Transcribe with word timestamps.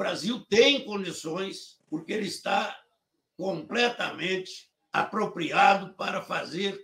Brasil 0.00 0.40
tem 0.48 0.82
condições, 0.82 1.78
porque 1.90 2.10
ele 2.10 2.26
está 2.26 2.74
completamente 3.36 4.72
apropriado 4.90 5.92
para 5.92 6.22
fazer 6.22 6.80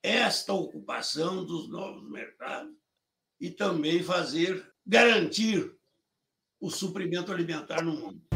esta 0.00 0.52
ocupação 0.52 1.44
dos 1.44 1.68
novos 1.68 2.08
mercados 2.08 2.72
e 3.40 3.50
também 3.50 4.00
fazer 4.04 4.64
garantir 4.86 5.76
o 6.60 6.70
suprimento 6.70 7.32
alimentar 7.32 7.82
no 7.82 7.94
mundo. 7.94 8.29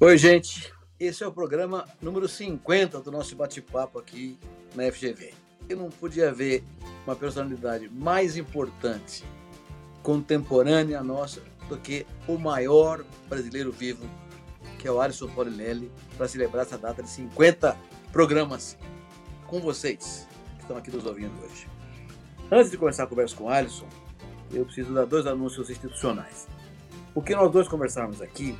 Oi, 0.00 0.16
gente. 0.16 0.72
Esse 1.00 1.24
é 1.24 1.26
o 1.26 1.32
programa 1.32 1.84
número 2.00 2.28
50 2.28 3.00
do 3.00 3.10
nosso 3.10 3.34
bate-papo 3.34 3.98
aqui 3.98 4.38
na 4.72 4.84
FGV. 4.92 5.34
Eu 5.68 5.76
não 5.76 5.90
podia 5.90 6.32
ver 6.32 6.62
uma 7.04 7.16
personalidade 7.16 7.88
mais 7.88 8.36
importante, 8.36 9.24
contemporânea 10.00 11.02
nossa, 11.02 11.42
do 11.68 11.76
que 11.76 12.06
o 12.28 12.38
maior 12.38 13.04
brasileiro 13.28 13.72
vivo, 13.72 14.08
que 14.78 14.86
é 14.86 14.92
o 14.92 15.00
Alisson 15.00 15.26
Paulinelli, 15.30 15.90
para 16.16 16.28
celebrar 16.28 16.64
essa 16.64 16.78
data 16.78 17.02
de 17.02 17.10
50 17.10 17.76
programas 18.12 18.78
com 19.48 19.60
vocês, 19.60 20.28
que 20.58 20.62
estão 20.62 20.76
aqui 20.76 20.92
nos 20.92 21.06
ouvindo 21.06 21.34
hoje. 21.42 21.66
Antes 22.52 22.70
de 22.70 22.78
começar 22.78 23.02
a 23.02 23.08
conversa 23.08 23.34
com 23.34 23.46
o 23.46 23.48
Alisson, 23.48 23.88
eu 24.52 24.64
preciso 24.64 24.94
dar 24.94 25.06
dois 25.06 25.26
anúncios 25.26 25.68
institucionais. 25.68 26.46
O 27.16 27.20
que 27.20 27.34
nós 27.34 27.50
dois 27.50 27.66
conversarmos 27.66 28.22
aqui 28.22 28.56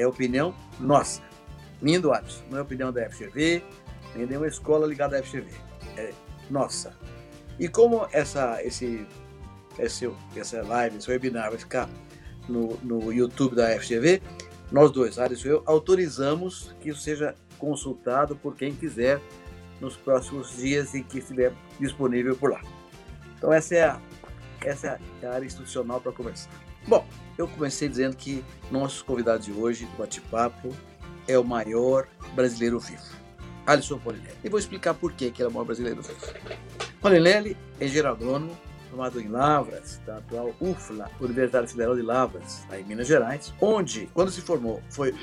é 0.00 0.06
opinião 0.06 0.54
nossa, 0.78 1.22
minha 1.80 2.00
do 2.00 2.12
Alisson, 2.12 2.42
não 2.50 2.58
é 2.58 2.62
opinião 2.62 2.92
da 2.92 3.08
FGV, 3.10 3.62
nem 4.14 4.26
nenhuma 4.26 4.46
escola 4.46 4.86
ligada 4.86 5.18
à 5.18 5.22
FGV, 5.22 5.50
é 5.96 6.12
nossa. 6.50 6.96
E 7.58 7.68
como 7.68 8.06
essa, 8.12 8.62
esse, 8.62 9.06
esse, 9.78 10.10
essa 10.36 10.62
live, 10.62 10.96
esse 10.96 11.10
webinar 11.10 11.50
vai 11.50 11.58
ficar 11.58 11.88
no, 12.48 12.76
no 12.82 13.12
YouTube 13.12 13.54
da 13.54 13.78
FGV, 13.78 14.22
nós 14.70 14.90
dois, 14.90 15.18
Alisson 15.18 15.48
e 15.48 15.50
eu, 15.50 15.62
autorizamos 15.66 16.74
que 16.80 16.90
isso 16.90 17.00
seja 17.00 17.34
consultado 17.58 18.36
por 18.36 18.54
quem 18.54 18.74
quiser 18.74 19.20
nos 19.80 19.96
próximos 19.96 20.56
dias 20.56 20.94
em 20.94 21.02
que 21.02 21.18
estiver 21.18 21.52
disponível 21.80 22.36
por 22.36 22.50
lá. 22.50 22.60
Então 23.36 23.52
essa 23.52 23.74
é 23.74 23.84
a, 23.84 24.00
essa 24.60 25.00
é 25.22 25.26
a 25.26 25.32
área 25.32 25.46
institucional 25.46 26.00
para 26.00 26.12
conversar. 26.12 26.50
Bom, 26.88 27.06
eu 27.36 27.46
comecei 27.46 27.86
dizendo 27.86 28.16
que 28.16 28.42
nossos 28.70 29.02
convidados 29.02 29.44
de 29.44 29.52
hoje, 29.52 29.84
do 29.84 29.98
bate-papo, 29.98 30.74
é 31.26 31.38
o 31.38 31.44
maior 31.44 32.08
brasileiro 32.34 32.80
vivo, 32.80 33.02
Alisson 33.66 33.98
Polinelli. 33.98 34.38
E 34.42 34.48
vou 34.48 34.58
explicar 34.58 34.94
por 34.94 35.12
que 35.12 35.26
ele 35.26 35.42
é 35.42 35.46
o 35.46 35.50
maior 35.50 35.66
brasileiro 35.66 36.00
vivo. 36.00 36.18
Polinelli 36.98 37.58
é 37.78 37.84
engenheiro 37.84 38.16
formado 38.88 39.20
em 39.20 39.28
Lavras, 39.28 40.00
da 40.06 40.16
atual 40.16 40.54
UFLA, 40.58 41.10
Universidade 41.20 41.70
Federal 41.70 41.94
de 41.94 42.00
Lavras, 42.00 42.62
em 42.72 42.84
Minas 42.84 43.06
Gerais, 43.06 43.52
onde, 43.60 44.08
quando 44.14 44.30
se 44.30 44.40
formou, 44.40 44.82
foi 44.88 45.14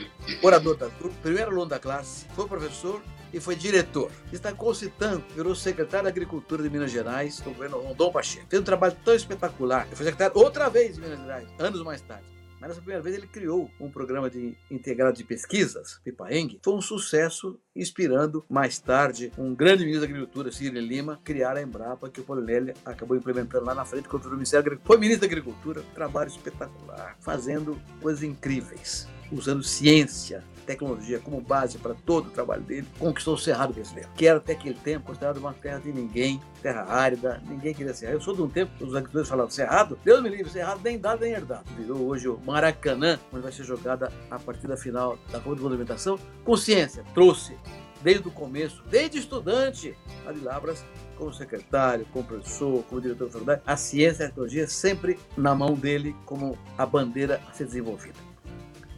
orador 0.44 0.78
da 0.78 0.88
turma, 0.88 1.18
primeiro 1.24 1.50
aluno 1.50 1.66
da 1.66 1.80
classe, 1.80 2.28
foi 2.36 2.48
professor 2.48 3.02
e 3.34 3.40
foi 3.40 3.56
diretor. 3.56 4.12
Destacou-se 4.32 4.90
tanto, 4.90 5.34
virou 5.34 5.56
secretário 5.56 6.06
da 6.06 6.10
Agricultura 6.10 6.64
de 6.64 6.70
Minas 6.70 6.92
Gerais, 6.92 7.40
do 7.40 7.52
governo 7.52 7.80
Rondon 7.80 8.12
Pacheco. 8.12 8.48
Fez 8.50 8.62
um 8.62 8.66
trabalho 8.66 8.96
tão 9.04 9.16
espetacular. 9.16 9.88
Foi 9.88 10.06
secretário 10.06 10.38
outra 10.38 10.70
vez 10.70 10.96
de 10.96 11.02
Minas 11.02 11.20
Gerais, 11.20 11.48
anos 11.60 11.84
mais 11.84 12.02
tarde. 12.02 12.36
Mas 12.60 12.70
nessa 12.70 12.82
primeira 12.82 13.04
vez 13.04 13.16
ele 13.16 13.28
criou 13.28 13.70
um 13.80 13.92
programa 13.92 14.30
de 14.30 14.58
integrado 14.72 15.16
de 15.16 15.24
pesquisas, 15.24 16.00
Pipaeng, 16.04 16.58
foi 16.64 16.74
um 16.74 16.82
sucesso, 16.82 17.60
inspirando 17.76 18.44
mais 18.50 18.80
tarde 18.80 19.32
um 19.38 19.54
grande 19.54 19.84
ministro 19.84 20.08
da 20.08 20.12
Agricultura, 20.12 20.52
Ciro 20.52 20.80
Lima, 20.80 21.20
criar 21.24 21.58
a 21.58 21.62
Embrapa, 21.62 22.10
que 22.10 22.22
o 22.22 22.24
Paulinelli 22.24 22.74
acabou 22.84 23.16
implementando 23.16 23.66
lá 23.66 23.76
na 23.76 23.86
frente 23.86 24.08
foi 24.08 24.20
o 24.20 24.30
Ministério 24.32 24.64
da 24.64 24.68
Agricultura. 24.68 24.88
Foi 24.88 24.98
ministro 24.98 25.28
da 25.28 25.32
Agricultura, 25.32 25.84
trabalho 25.94 26.30
espetacular, 26.30 27.16
fazendo 27.20 27.80
coisas 28.02 28.24
incríveis, 28.24 29.08
usando 29.32 29.64
ciência, 29.64 30.44
tecnologia 30.66 31.20
como 31.20 31.40
base 31.40 31.78
para 31.78 31.94
todo 31.94 32.28
o 32.28 32.32
trabalho 32.32 32.64
dele, 32.64 32.88
conquistou 33.00 33.36
o 33.36 33.38
Cerrado 33.38 33.74
brasileiro, 33.74 34.10
que 34.16 34.28
era 34.28 34.38
até 34.38 34.54
aquele 34.54 34.76
tempo 34.76 35.08
considerado 35.08 35.38
uma 35.38 35.54
terra 35.54 35.80
de 35.80 35.92
ninguém, 35.92 36.42
terra 36.62 36.86
árida, 36.90 37.42
ninguém 37.48 37.74
queria 37.74 37.94
Cerrado. 37.94 38.16
Eu 38.16 38.22
sou 38.22 38.36
de 38.36 38.42
um 38.42 38.50
tempo 38.50 38.72
que 38.78 38.84
os 38.84 38.96
agricultores 38.96 39.30
falavam 39.30 39.52
Cerrado, 39.52 39.98
Deus 40.04 40.22
me 40.22 40.30
livre, 40.30 40.50
Cerrado 40.50 40.82
nem 40.84 40.98
dado 40.98 41.22
nem 41.22 41.32
herdado. 41.32 41.64
Virou 41.78 42.02
hoje 42.08 42.28
o 42.28 42.38
Maracanã, 42.40 43.20
onde 43.32 43.44
vai 43.44 43.52
ser 43.52 43.64
jogada 43.64 44.12
a 44.30 44.40
partida 44.40 44.76
final 44.76 45.18
da 45.32 45.40
Copa 45.40 45.56
de 45.56 45.62
Movimentação. 45.62 46.20
Consciência, 46.44 47.04
trouxe 47.14 47.56
desde 48.02 48.28
o 48.28 48.32
começo, 48.32 48.84
desde 48.88 49.18
estudante, 49.18 49.96
a 50.28 50.32
de 50.32 50.40
Labras, 50.40 50.86
como 51.18 51.34
secretário, 51.34 52.06
como 52.14 52.26
professor, 52.26 52.84
como 52.84 53.02
diretor 53.02 53.26
da 53.26 53.32
faculdade, 53.32 53.62
a 53.66 53.76
ciência 53.76 54.24
e 54.24 54.26
a 54.26 54.30
tecnologia 54.30 54.68
sempre 54.68 55.18
na 55.36 55.56
mão 55.56 55.74
dele 55.74 56.16
como 56.26 56.58
a 56.78 56.86
bandeira 56.86 57.42
a 57.50 57.54
ser 57.54 57.66
desenvolvida. 57.66 58.20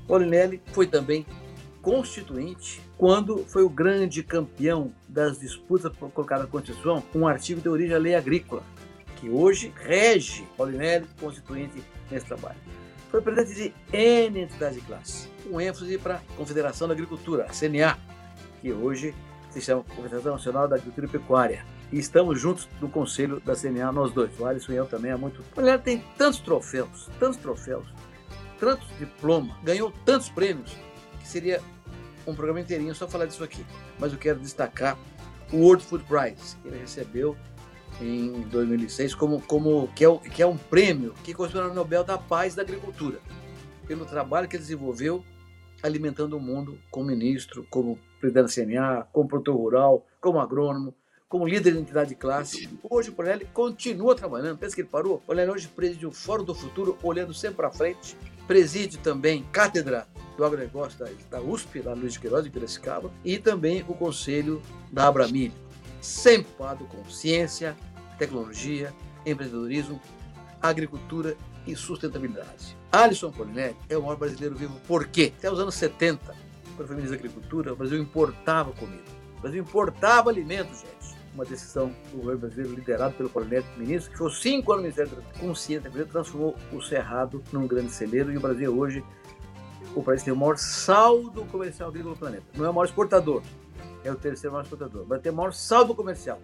Polinelli 0.07 0.61
foi 0.73 0.88
também 0.88 1.25
Constituinte, 1.88 2.81
quando 2.98 3.46
foi 3.46 3.64
o 3.64 3.70
grande 3.70 4.22
campeão 4.22 4.92
das 5.08 5.40
disputas 5.40 5.90
colocar 5.96 6.38
na 6.38 6.46
Constituição 6.46 7.02
um 7.16 7.25
artigo 7.25 7.62
de 7.62 7.70
origem 7.70 7.96
à 7.96 7.98
lei 7.98 8.14
agrícola, 8.14 8.62
que 9.16 9.30
hoje 9.30 9.72
rege 9.74 10.46
Paulinelli 10.58 11.08
Constituinte 11.18 11.81
nesse 12.12 12.26
trabalho. 12.26 12.58
Foi 13.09 13.22
presidente 13.22 13.56
de 13.56 13.97
N 13.97 14.42
entidades 14.42 14.78
de 14.78 14.86
classe, 14.86 15.30
com 15.50 15.62
ênfase 15.62 15.97
para 15.97 16.16
a 16.16 16.36
Confederação 16.36 16.90
da 16.90 16.94
Agricultura, 16.94 17.46
a 17.46 17.53
CNA, 17.53 17.97
que 18.59 18.74
hoje 18.74 19.16
se 19.50 19.62
chama 19.62 19.86
Confederação 19.96 20.34
Nacional 20.34 20.68
da 20.68 20.76
Agricultura 20.76 21.08
e 21.08 21.09
Pecuária. 21.09 21.66
E 21.90 21.97
estamos 21.97 22.38
juntos 22.38 22.68
no 22.81 22.90
conselho 22.90 23.40
da 23.40 23.56
CNA, 23.56 23.94
nós 23.94 24.12
dois. 24.12 24.38
O 24.38 24.46
Alisson 24.46 24.74
e 24.74 24.76
eu 24.76 24.88
também 24.88 25.09
há 25.09 25.18
muito. 25.18 25.42
Paulinelli 25.56 25.81
tem 25.81 26.03
tantos 26.18 26.42
troféus, 26.42 27.09
tantos 27.18 27.38
troféus, 27.38 27.88
tantos 28.59 28.90
diplomas, 29.00 29.56
ganhou 29.64 29.90
tantos 30.03 30.28
prêmios, 30.28 30.76
que 31.22 31.28
seria 31.30 31.62
um 32.28 32.36
programa 32.36 32.60
inteirinho 32.60 32.94
só 32.94 33.08
falar 33.08 33.26
disso 33.26 33.44
aqui. 33.44 33.66
Mas 33.98 34.12
eu 34.12 34.20
quero 34.20 34.40
destacar 34.40 34.98
o 35.52 35.58
World 35.58 35.84
Food 35.84 36.04
Prize, 36.04 36.56
que 36.62 36.68
ele 36.68 36.80
recebeu 36.80 37.36
em 38.02 38.42
2006, 38.42 39.16
como, 39.16 39.42
como, 39.42 39.88
que, 39.96 40.06
é, 40.06 40.18
que 40.18 40.42
é 40.42 40.46
um 40.46 40.58
prêmio 40.58 41.14
que 41.24 41.34
corresponde 41.34 41.70
ao 41.70 41.74
Nobel 41.74 42.04
da 42.04 42.18
Paz 42.18 42.54
da 42.54 42.62
Agricultura, 42.62 43.20
pelo 43.88 44.06
trabalho 44.06 44.48
que 44.48 44.56
ele 44.56 44.64
desenvolveu 44.64 45.24
alimentando 45.82 46.36
o 46.36 46.40
mundo 46.40 46.78
como 46.92 47.08
ministro, 47.08 47.66
como 47.70 47.98
presidente 48.20 48.56
da 48.56 48.64
CNA, 48.64 49.08
como 49.12 49.30
produtor 49.30 49.56
rural, 49.56 50.06
como 50.20 50.40
agrônomo, 50.40 50.94
como 51.30 51.48
líder 51.48 51.74
de 51.74 51.80
entidade 51.80 52.09
de 52.09 52.16
classe. 52.16 52.70
Hoje 52.84 53.09
o 53.09 53.14
Paulinelli 53.14 53.46
continua 53.54 54.16
trabalhando, 54.16 54.58
pensa 54.58 54.76
que 54.76 54.82
ele 54.82 54.90
parou. 54.90 55.16
O 55.16 55.20
Paulinelli 55.20 55.52
hoje 55.52 55.68
preside 55.68 56.06
o 56.06 56.12
Fórum 56.12 56.44
do 56.44 56.56
Futuro, 56.56 56.98
olhando 57.04 57.34
sempre 57.34 57.58
para 57.58 57.72
frente, 57.72 58.18
preside 58.47 58.97
também 58.97 59.46
cátedra 59.52 60.08
do 60.38 60.46
agronegócio 60.46 60.97
da, 61.00 61.09
da 61.30 61.41
USP, 61.41 61.81
lá 61.81 61.94
Luiz 61.94 62.13
de 62.13 62.19
Queiroz, 62.19 62.46
em 62.46 62.50
Piracicaba, 62.50 63.12
e 63.25 63.38
também 63.38 63.84
o 63.88 63.94
conselho 63.94 64.62
da 64.91 65.08
Abramilho, 65.08 65.53
sempre 66.00 66.52
ocupado 66.52 66.85
com 66.85 67.03
ciência, 67.09 67.75
tecnologia, 68.18 68.94
empreendedorismo, 69.25 70.00
agricultura 70.62 71.35
e 71.66 71.75
sustentabilidade. 71.75 72.78
Alisson 72.91 73.31
Polinelli 73.31 73.75
é 73.90 73.97
o 73.97 74.03
maior 74.03 74.16
brasileiro 74.16 74.56
vivo 74.56 74.79
por 74.88 75.08
quê? 75.08 75.34
Até 75.38 75.52
os 75.52 75.59
anos 75.59 75.75
70, 75.75 76.34
quando 76.75 76.88
foi 76.88 76.96
ministro 76.96 77.18
da 77.18 77.25
Agricultura, 77.25 77.74
o 77.74 77.75
Brasil 77.75 78.00
importava 78.00 78.72
comida. 78.72 79.03
O 79.38 79.41
Brasil 79.41 79.62
importava 79.62 80.29
alimentos, 80.29 80.79
gente 80.79 81.16
uma 81.38 81.46
decisão 81.46 81.94
do 82.12 82.18
governo 82.18 82.40
brasileiro 82.40 82.74
liderado 82.74 83.14
pelo 83.14 83.30
Paulinelli, 83.30 83.66
ministro, 83.78 84.12
que 84.12 84.18
foi 84.18 84.31
cinco 84.31 84.74
anos 84.74 84.84
no 84.84 84.90
Ministério 84.90 85.12
da 85.16 85.40
Consciência, 85.40 85.92
transformou 86.06 86.56
o 86.74 86.81
Cerrado 86.81 87.44
num 87.52 87.68
grande 87.68 87.92
celeiro 87.92 88.31
e 88.31 88.38
o 88.38 88.40
Brasil 88.40 88.75
hoje 88.75 89.03
o 89.96 90.02
país 90.02 90.23
tem 90.23 90.34
o 90.34 90.35
maior 90.35 90.58
saldo 90.58 91.46
comercial 91.46 91.90
agrícola 91.90 92.16
do 92.16 92.20
planeta. 92.20 92.44
Não 92.56 92.66
é 92.66 92.70
o 92.70 92.73
maior 92.73 92.85
exportador, 92.85 93.44
é 94.03 94.11
o 94.11 94.16
terceiro 94.16 94.53
maior 94.53 94.64
exportador, 94.64 95.06
mas 95.08 95.22
tem 95.22 95.32
o 95.32 95.35
maior 95.35 95.53
saldo 95.53 95.94
comercial. 95.94 96.40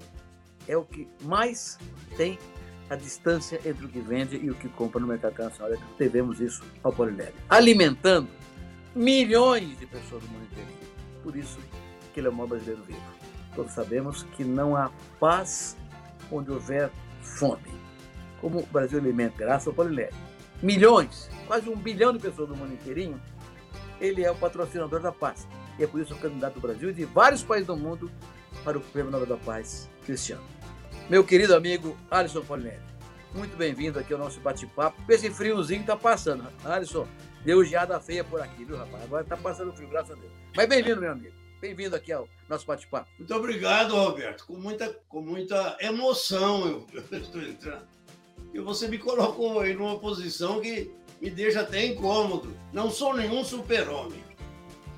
É 0.67 0.77
o 0.77 0.83
que 0.83 1.07
mais 1.23 1.79
tem 2.15 2.37
a 2.89 2.95
distância 2.95 3.59
entre 3.65 3.85
o 3.85 3.89
que 3.89 3.99
vende 3.99 4.37
e 4.37 4.51
o 4.51 4.55
que 4.55 4.69
compra 4.69 5.01
no 5.01 5.07
mercado 5.07 5.33
internacional. 5.33 5.75
Devemos 5.97 6.39
isso 6.39 6.63
ao 6.83 6.93
Polinério. 6.93 7.33
Alimentando 7.49 8.29
milhões 8.95 9.77
de 9.79 9.87
pessoas 9.87 10.23
no 10.23 10.29
mundo 10.29 10.45
inteiro. 10.51 10.69
Por 11.23 11.35
isso 11.35 11.57
que 12.13 12.19
ele 12.19 12.27
é 12.27 12.29
o 12.29 12.33
maior 12.33 12.47
brasileiro 12.47 12.83
vivo. 12.83 13.22
Todos 13.55 13.71
sabemos 13.71 14.23
que 14.35 14.43
não 14.43 14.75
há 14.75 14.91
paz 15.19 15.77
onde 16.31 16.51
houver 16.51 16.89
fome. 17.21 17.71
Como 18.41 18.59
o 18.59 18.65
Brasil 18.65 18.99
alimenta, 18.99 19.37
graças 19.37 19.67
ao 19.67 19.73
Polinério. 19.73 20.15
Milhões, 20.61 21.29
quase 21.47 21.69
um 21.69 21.75
bilhão 21.75 22.13
de 22.13 22.19
pessoas 22.19 22.49
no 22.49 22.55
mundo 22.55 22.73
inteirinho 22.73 23.19
ele 23.99 24.23
é 24.23 24.31
o 24.31 24.35
patrocinador 24.35 24.99
da 24.99 25.11
paz. 25.11 25.47
E 25.79 25.83
é 25.83 25.87
por 25.87 25.99
isso 25.99 26.13
o 26.13 26.17
candidato 26.17 26.55
do 26.55 26.59
Brasil 26.59 26.89
e 26.89 26.93
de 26.93 27.05
vários 27.05 27.43
países 27.43 27.67
do 27.67 27.75
mundo 27.75 28.11
para 28.63 28.77
o 28.77 28.81
Prêmio 28.81 29.11
Nobel 29.11 29.27
da 29.27 29.37
Paz, 29.37 29.89
Cristiano. 30.05 30.43
Meu 31.09 31.23
querido 31.23 31.55
amigo 31.55 31.97
Alisson 32.11 32.41
Polinelli, 32.41 32.81
muito 33.33 33.57
bem-vindo 33.57 33.99
aqui 33.99 34.13
ao 34.13 34.19
nosso 34.19 34.39
bate-papo. 34.39 35.01
Esse 35.09 35.29
friozinho 35.29 35.83
tá 35.85 35.97
passando. 35.97 36.47
Alisson, 36.63 37.07
deu 37.43 37.63
geada 37.63 37.99
feia 37.99 38.23
por 38.23 38.41
aqui, 38.41 38.63
viu, 38.63 38.77
rapaz? 38.77 39.03
Agora 39.03 39.23
tá 39.23 39.35
passando 39.35 39.73
frio, 39.73 39.89
graças 39.89 40.11
a 40.11 40.19
Deus. 40.19 40.31
Mas 40.55 40.67
bem-vindo, 40.67 41.01
meu 41.01 41.11
amigo. 41.11 41.42
Bem-vindo 41.63 41.95
aqui 41.95 42.11
ao 42.11 42.27
nosso 42.49 42.65
bate-papo. 42.65 43.09
Muito 43.17 43.33
obrigado, 43.33 43.95
Roberto. 43.95 44.45
Com 44.45 44.57
muita, 44.57 44.93
com 45.07 45.21
muita 45.21 45.77
emoção 45.79 46.67
eu, 46.67 46.87
eu 47.09 47.17
estou 47.17 47.41
entrando. 47.41 47.87
E 48.53 48.59
você 48.59 48.85
me 48.89 48.97
colocou 48.97 49.61
aí 49.61 49.73
numa 49.73 49.97
posição 49.97 50.59
que 50.59 50.91
me 51.21 51.29
deixa 51.29 51.61
até 51.61 51.85
incômodo. 51.85 52.53
Não 52.73 52.91
sou 52.91 53.15
nenhum 53.15 53.45
super-homem. 53.45 54.21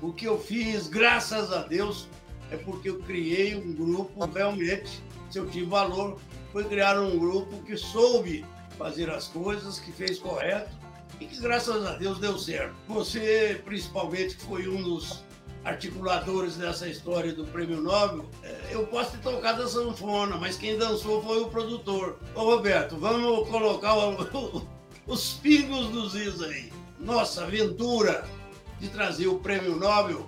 O 0.02 0.12
que 0.12 0.24
eu 0.24 0.40
fiz, 0.40 0.88
graças 0.88 1.52
a 1.52 1.62
Deus, 1.62 2.08
é 2.50 2.56
porque 2.56 2.90
eu 2.90 2.98
criei 2.98 3.54
um 3.54 3.72
grupo 3.72 4.26
realmente, 4.26 5.00
se 5.30 5.38
eu 5.38 5.48
tive 5.48 5.66
valor, 5.66 6.18
foi 6.50 6.64
criar 6.64 7.00
um 7.00 7.16
grupo 7.16 7.62
que 7.62 7.76
soube 7.76 8.44
fazer 8.76 9.08
as 9.08 9.28
coisas, 9.28 9.78
que 9.78 9.92
fez 9.92 10.18
correto 10.18 10.76
e 11.20 11.26
que, 11.26 11.40
graças 11.40 11.86
a 11.86 11.92
Deus, 11.92 12.18
deu 12.18 12.36
certo. 12.36 12.74
Você, 12.88 13.62
principalmente, 13.64 14.34
foi 14.34 14.66
um 14.66 14.82
dos 14.82 15.24
articuladores 15.66 16.54
dessa 16.54 16.88
história 16.88 17.32
do 17.32 17.44
Prêmio 17.44 17.80
Nobel, 17.80 18.24
é, 18.44 18.68
eu 18.70 18.86
posso 18.86 19.10
ter 19.10 19.18
tocado 19.18 19.62
a 19.62 19.68
sanfona, 19.68 20.36
mas 20.36 20.56
quem 20.56 20.78
dançou 20.78 21.20
foi 21.22 21.40
o 21.40 21.48
produtor. 21.48 22.20
Ô 22.36 22.42
Roberto, 22.44 22.96
vamos 22.96 23.48
colocar 23.48 23.96
o, 23.96 24.62
os 25.08 25.32
pingos 25.34 25.88
dos 25.88 26.14
is 26.14 26.40
aí. 26.40 26.72
Nossa 27.00 27.42
aventura 27.42 28.24
de 28.78 28.88
trazer 28.88 29.26
o 29.26 29.40
Prêmio 29.40 29.74
Nobel 29.74 30.24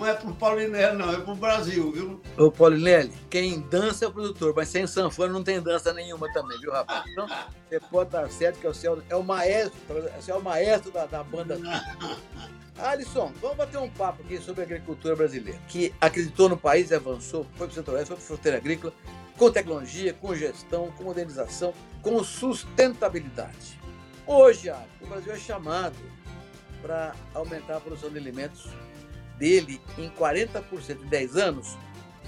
não 0.00 0.06
é 0.06 0.14
pro 0.14 0.34
Paulinelli, 0.34 0.96
não, 0.96 1.12
é 1.12 1.20
pro 1.20 1.34
Brasil, 1.34 1.92
viu? 1.92 2.22
Ô, 2.38 2.50
Paulinelli, 2.50 3.12
quem 3.28 3.60
dança 3.60 4.06
é 4.06 4.08
o 4.08 4.12
produtor, 4.12 4.54
mas 4.56 4.68
sem 4.68 4.86
sanfona 4.86 5.30
não 5.30 5.44
tem 5.44 5.60
dança 5.60 5.92
nenhuma 5.92 6.32
também, 6.32 6.58
viu, 6.58 6.72
rapaz? 6.72 7.04
Então, 7.10 7.28
você 7.68 7.78
pode 7.78 8.08
estar 8.08 8.30
certo 8.30 8.58
que 8.58 8.66
você 8.66 8.88
é 9.08 9.14
o 9.14 9.22
maestro, 9.22 9.78
você 10.16 10.30
é 10.30 10.34
o 10.34 10.42
maestro 10.42 10.90
da, 10.90 11.04
da 11.04 11.22
banda. 11.22 11.58
Alisson, 12.78 13.30
vamos 13.42 13.58
bater 13.58 13.78
um 13.78 13.90
papo 13.90 14.22
aqui 14.22 14.38
sobre 14.38 14.62
a 14.62 14.64
agricultura 14.64 15.14
brasileira, 15.14 15.58
que 15.68 15.92
acreditou 16.00 16.48
no 16.48 16.56
país 16.56 16.90
e 16.90 16.94
avançou, 16.94 17.44
foi 17.54 17.66
para 17.66 17.72
o 17.72 17.74
Centro-Oeste, 17.74 18.08
foi 18.08 18.16
para 18.16 18.24
a 18.24 18.26
fronteira 18.26 18.56
agrícola, 18.56 18.92
com 19.36 19.50
tecnologia, 19.50 20.14
com 20.14 20.34
gestão, 20.34 20.90
com 20.92 21.04
modernização, 21.04 21.74
com 22.00 22.24
sustentabilidade. 22.24 23.78
Hoje, 24.26 24.72
o 25.02 25.06
Brasil 25.06 25.34
é 25.34 25.38
chamado 25.38 25.96
para 26.80 27.14
aumentar 27.34 27.76
a 27.76 27.80
produção 27.80 28.08
de 28.08 28.16
alimentos 28.16 28.66
dele 29.40 29.80
em 29.98 30.08
40% 30.10 31.02
em 31.02 31.06
10 31.06 31.36
anos, 31.36 31.76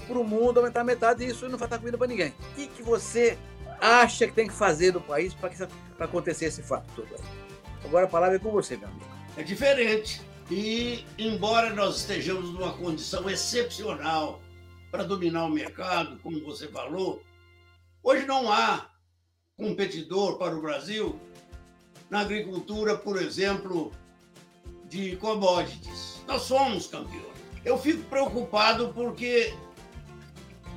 para 0.07 0.19
o 0.19 0.23
mundo 0.23 0.59
aumentar 0.59 0.83
metade 0.83 1.25
disso 1.25 1.45
e 1.45 1.49
não 1.49 1.57
faltar 1.57 1.79
comida 1.79 1.97
para 1.97 2.07
ninguém. 2.07 2.29
O 2.29 2.55
que, 2.55 2.67
que 2.67 2.83
você 2.83 3.37
acha 3.79 4.27
que 4.27 4.33
tem 4.33 4.47
que 4.47 4.53
fazer 4.53 4.91
no 4.91 4.99
país 4.99 5.33
para 5.33 5.51
acontecer 5.99 6.45
esse 6.45 6.63
fato 6.63 6.91
todo 6.95 7.07
aí? 7.13 7.21
Agora 7.85 8.05
a 8.05 8.09
palavra 8.09 8.35
é 8.35 8.39
com 8.39 8.51
você, 8.51 8.75
meu 8.75 8.89
amigo. 8.89 9.05
É 9.37 9.43
diferente. 9.43 10.21
E, 10.51 11.05
embora 11.17 11.73
nós 11.73 11.97
estejamos 11.97 12.49
numa 12.51 12.73
condição 12.73 13.29
excepcional 13.29 14.41
para 14.91 15.03
dominar 15.03 15.45
o 15.45 15.49
mercado, 15.49 16.19
como 16.21 16.43
você 16.43 16.67
falou, 16.67 17.21
hoje 18.03 18.25
não 18.25 18.51
há 18.51 18.89
competidor 19.55 20.37
para 20.37 20.55
o 20.55 20.61
Brasil 20.61 21.19
na 22.09 22.21
agricultura, 22.21 22.97
por 22.97 23.21
exemplo, 23.21 23.91
de 24.85 25.15
commodities. 25.17 26.12
Nós 26.27 26.43
somos 26.43 26.87
campeões. 26.87 27.33
Eu 27.63 27.77
fico 27.77 28.03
preocupado 28.03 28.89
porque 28.93 29.53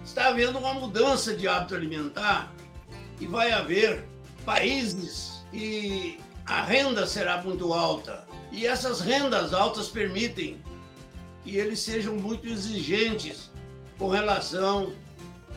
está 0.05 0.29
havendo 0.29 0.59
uma 0.59 0.75
mudança 0.75 1.35
de 1.35 1.49
hábito 1.49 1.75
alimentar 1.75 2.53
e 3.21 3.27
vai 3.27 3.53
haver 3.53 4.05
países 4.45 5.45
que 5.51 6.21
a 6.47 6.63
renda 6.63 7.07
será 7.07 7.43
muito 7.43 7.73
alta 7.73 8.27
e 8.53 8.67
essas 8.67 9.01
rendas 9.01 9.53
altas 9.53 9.89
permitem 9.89 10.63
que 11.43 11.57
eles 11.57 11.81
sejam 11.81 12.15
muito 12.15 12.49
exigentes 12.49 13.51
com 13.99 14.09
relação 14.09 14.93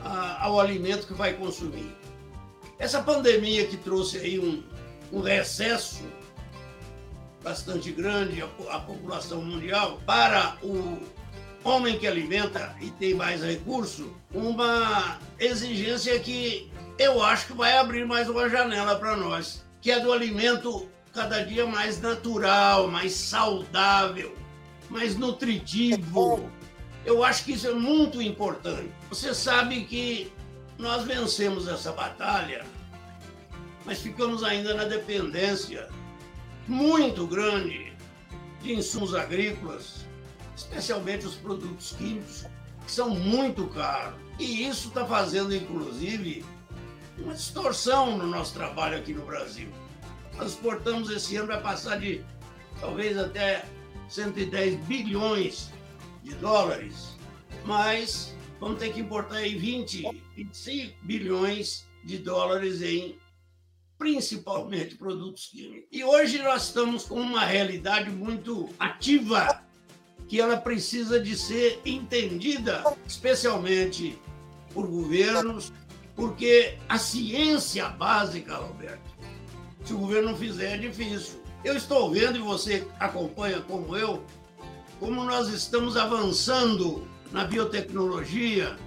a, 0.03 0.45
ao 0.45 0.59
alimento 0.59 1.07
que 1.07 1.13
vai 1.13 1.33
consumir. 1.33 1.95
Essa 2.77 3.01
pandemia 3.01 3.67
que 3.67 3.77
trouxe 3.77 4.17
aí 4.17 4.39
um, 4.39 4.63
um 5.11 5.21
recesso 5.21 6.03
bastante 7.49 7.91
grande 7.91 8.43
à 8.69 8.79
população 8.79 9.41
mundial 9.41 9.99
para 10.05 10.55
o 10.61 10.99
homem 11.63 11.97
que 11.97 12.05
alimenta 12.05 12.75
e 12.79 12.91
tem 12.91 13.15
mais 13.15 13.41
recurso, 13.41 14.15
uma 14.31 15.17
exigência 15.39 16.19
que 16.19 16.71
eu 16.99 17.23
acho 17.23 17.47
que 17.47 17.53
vai 17.53 17.75
abrir 17.75 18.05
mais 18.05 18.29
uma 18.29 18.47
janela 18.47 18.95
para 18.99 19.17
nós, 19.17 19.65
que 19.81 19.89
é 19.89 19.99
do 19.99 20.13
alimento 20.13 20.87
cada 21.11 21.43
dia 21.43 21.65
mais 21.65 21.99
natural, 21.99 22.87
mais 22.87 23.13
saudável, 23.13 24.35
mais 24.87 25.17
nutritivo. 25.17 26.47
Eu 27.03 27.23
acho 27.23 27.45
que 27.45 27.53
isso 27.53 27.67
é 27.67 27.73
muito 27.73 28.21
importante. 28.21 28.91
Você 29.09 29.33
sabe 29.33 29.85
que 29.85 30.31
nós 30.77 31.03
vencemos 31.03 31.67
essa 31.67 31.91
batalha, 31.91 32.63
mas 33.87 33.99
ficamos 33.99 34.43
ainda 34.43 34.75
na 34.75 34.83
dependência 34.83 35.89
muito 36.69 37.25
grande 37.25 37.91
de 38.61 38.73
insumos 38.73 39.15
agrícolas, 39.15 40.05
especialmente 40.55 41.25
os 41.25 41.35
produtos 41.35 41.93
químicos, 41.93 42.45
que 42.85 42.91
são 42.91 43.09
muito 43.09 43.67
caros. 43.67 44.19
E 44.37 44.67
isso 44.67 44.89
está 44.89 45.05
fazendo, 45.05 45.53
inclusive, 45.53 46.45
uma 47.17 47.33
distorção 47.33 48.17
no 48.17 48.27
nosso 48.27 48.53
trabalho 48.53 48.97
aqui 48.97 49.13
no 49.13 49.25
Brasil. 49.25 49.67
Nós 50.37 50.51
exportamos 50.51 51.09
esse 51.09 51.35
ano, 51.35 51.47
vai 51.47 51.61
passar 51.61 51.99
de 51.99 52.23
talvez 52.79 53.17
até 53.17 53.65
110 54.07 54.75
bilhões 54.85 55.69
de 56.23 56.33
dólares, 56.35 57.17
mas 57.65 58.35
vamos 58.59 58.79
ter 58.79 58.93
que 58.93 59.01
importar 59.01 59.37
aí 59.37 59.55
20, 59.55 60.23
25 60.35 60.95
bilhões 61.03 61.85
de 62.05 62.19
dólares 62.19 62.81
em 62.81 63.17
principalmente 63.99 64.95
produtos 64.95 65.47
químicos. 65.47 65.89
E 65.91 66.03
hoje 66.05 66.41
nós 66.41 66.67
estamos 66.67 67.03
com 67.03 67.19
uma 67.19 67.43
realidade 67.45 68.09
muito 68.09 68.69
ativa 68.79 69.61
que 70.27 70.39
ela 70.39 70.55
precisa 70.55 71.19
de 71.19 71.35
ser 71.35 71.81
entendida, 71.85 72.81
especialmente 73.05 74.17
por 74.73 74.87
governos, 74.87 75.73
porque 76.15 76.77
a 76.87 76.97
ciência 76.97 77.89
básica, 77.89 78.55
Roberto, 78.55 79.09
se 79.83 79.93
o 79.93 79.97
governo 79.97 80.31
não 80.31 80.37
fizer, 80.37 80.75
é 80.75 80.77
difícil. 80.77 81.41
Eu 81.63 81.75
estou 81.75 82.09
vendo, 82.09 82.37
e 82.37 82.41
você 82.41 82.87
acompanha 82.99 83.59
como 83.61 83.97
eu, 83.97 84.23
como 84.99 85.25
nós 85.25 85.49
estamos 85.49 85.97
avançando 85.97 87.05
na 87.33 87.43
biotecnologia 87.43 88.77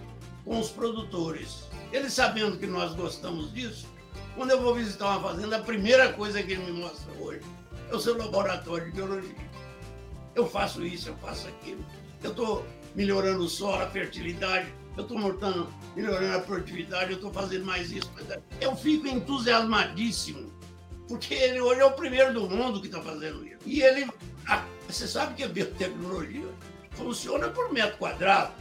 com 0.44 0.58
os 0.58 0.70
produtores. 0.70 1.64
Eles 1.92 2.14
sabendo 2.14 2.56
que 2.56 2.66
nós 2.66 2.94
gostamos 2.94 3.52
disso, 3.52 3.91
quando 4.34 4.50
eu 4.50 4.60
vou 4.60 4.74
visitar 4.74 5.16
uma 5.16 5.28
fazenda, 5.28 5.56
a 5.56 5.62
primeira 5.62 6.12
coisa 6.12 6.42
que 6.42 6.52
ele 6.52 6.64
me 6.64 6.80
mostra 6.80 7.12
hoje 7.20 7.42
é 7.90 7.94
o 7.94 8.00
seu 8.00 8.16
laboratório 8.16 8.86
de 8.86 8.92
biologia. 8.92 9.52
Eu 10.34 10.48
faço 10.48 10.84
isso, 10.84 11.10
eu 11.10 11.16
faço 11.16 11.48
aquilo. 11.48 11.84
Eu 12.22 12.30
estou 12.30 12.66
melhorando 12.94 13.44
o 13.44 13.48
solo, 13.48 13.82
a 13.82 13.88
fertilidade, 13.88 14.72
eu 14.96 15.02
estou 15.02 15.18
melhorando 15.94 16.36
a 16.36 16.40
produtividade, 16.40 17.10
eu 17.10 17.16
estou 17.16 17.32
fazendo 17.32 17.64
mais 17.64 17.90
isso. 17.90 18.10
Eu 18.60 18.76
fico 18.76 19.06
entusiasmadíssimo 19.06 20.52
porque 21.12 21.34
ele 21.34 21.60
hoje 21.60 21.80
é 21.80 21.84
o 21.84 21.92
primeiro 21.92 22.32
do 22.32 22.48
mundo 22.48 22.80
que 22.80 22.86
está 22.86 23.00
fazendo 23.02 23.46
isso. 23.46 23.58
E 23.66 23.82
ele, 23.82 24.10
ah, 24.48 24.64
você 24.88 25.06
sabe 25.06 25.34
que 25.34 25.42
a 25.42 25.48
biotecnologia 25.48 26.48
funciona 26.92 27.48
por 27.48 27.70
metro 27.70 27.98
quadrado. 27.98 28.52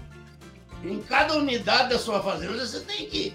Em 0.84 1.00
cada 1.01 1.36
unidade 1.36 1.92
da 1.92 1.98
sua 1.98 2.22
fazenda 2.22 2.66
você 2.66 2.82
tem 2.82 3.08
que 3.08 3.34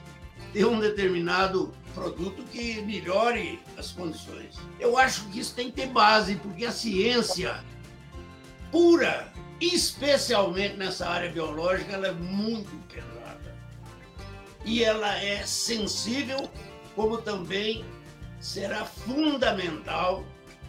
ter 0.52 0.66
um 0.66 0.78
determinado 0.78 1.72
produto 1.96 2.44
que 2.52 2.82
melhore 2.82 3.58
as 3.78 3.90
condições. 3.90 4.54
Eu 4.78 4.98
acho 4.98 5.24
que 5.28 5.40
isso 5.40 5.54
tem 5.54 5.70
que 5.70 5.80
ter 5.80 5.88
base, 5.88 6.36
porque 6.36 6.66
a 6.66 6.70
ciência 6.70 7.64
pura, 8.70 9.32
especialmente 9.58 10.76
nessa 10.76 11.08
área 11.08 11.32
biológica, 11.32 11.94
ela 11.94 12.08
é 12.08 12.12
muito 12.12 12.70
pesada. 12.86 13.56
E 14.62 14.84
ela 14.84 15.16
é 15.16 15.46
sensível, 15.46 16.50
como 16.94 17.16
também 17.16 17.82
será 18.40 18.84
fundamental 18.84 20.22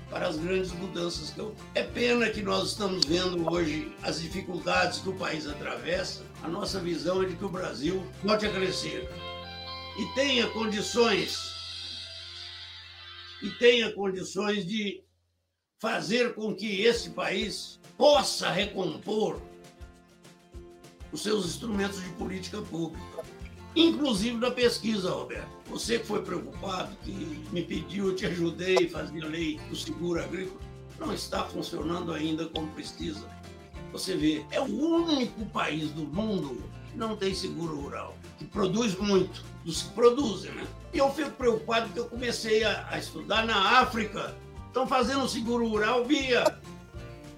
para 0.10 0.30
as 0.30 0.38
grandes 0.38 0.72
mudanças 0.72 1.32
que 1.32 1.40
eu... 1.40 1.54
É 1.76 1.84
pena 1.84 2.30
que 2.30 2.42
nós 2.42 2.70
estamos 2.70 3.04
vendo 3.04 3.52
hoje 3.52 3.94
as 4.02 4.22
dificuldades 4.22 5.00
que 5.00 5.10
o 5.10 5.14
país 5.14 5.46
atravessa. 5.46 6.24
A 6.42 6.48
nossa 6.48 6.80
visão 6.80 7.22
é 7.22 7.26
de 7.26 7.36
que 7.36 7.44
o 7.44 7.50
Brasil 7.50 8.02
a 8.26 8.38
crescer 8.38 9.10
e 9.98 10.06
tenha 10.14 10.48
condições 10.48 11.56
e 13.42 13.50
tenha 13.52 13.92
condições 13.94 14.66
de 14.66 15.04
fazer 15.80 16.34
com 16.34 16.56
que 16.56 16.82
esse 16.82 17.12
país 17.12 17.80
possa 17.98 18.50
recompor 18.50 19.40
os 21.12 21.22
seus 21.22 21.46
instrumentos 21.46 22.02
de 22.04 22.10
política 22.12 22.62
pública. 22.62 23.24
inclusive 23.76 24.38
na 24.38 24.50
pesquisa, 24.50 25.12
Roberto. 25.12 25.50
Você 25.68 26.00
que 26.00 26.06
foi 26.06 26.24
preocupado, 26.24 26.96
que 27.04 27.12
me 27.52 27.62
pediu, 27.62 28.08
eu 28.08 28.16
te 28.16 28.26
ajudei 28.26 28.88
a 28.88 28.90
fazer 28.90 29.24
a 29.24 29.28
lei 29.28 29.60
do 29.70 29.76
seguro 29.76 30.20
agrícola, 30.24 30.60
não 31.00 31.14
está 31.14 31.46
funcionando 31.46 32.12
ainda 32.12 32.48
como 32.48 32.68
precisa. 32.72 33.30
Você 33.92 34.16
vê, 34.16 34.44
é 34.50 34.60
o 34.60 34.64
único 34.64 35.46
país 35.48 35.92
do 35.92 36.04
mundo 36.06 36.64
que 36.92 36.98
não 36.98 37.16
tem 37.16 37.36
seguro 37.36 37.80
rural, 37.80 38.17
que 38.38 38.46
produz 38.46 38.96
muito, 38.96 39.44
dos 39.66 39.84
que 39.84 39.90
produzem, 39.94 40.52
né? 40.52 40.66
E 40.94 41.00
eu 41.00 41.12
fico 41.14 41.32
preocupado 41.32 41.88
porque 41.88 42.00
eu 42.00 42.06
comecei 42.06 42.64
a, 42.64 42.88
a 42.90 42.98
estudar 42.98 43.46
na 43.46 43.80
África. 43.80 44.36
Estão 44.68 44.88
fazendo 44.88 45.28
seguro 45.28 45.68
rural 45.68 46.06
via 46.06 46.44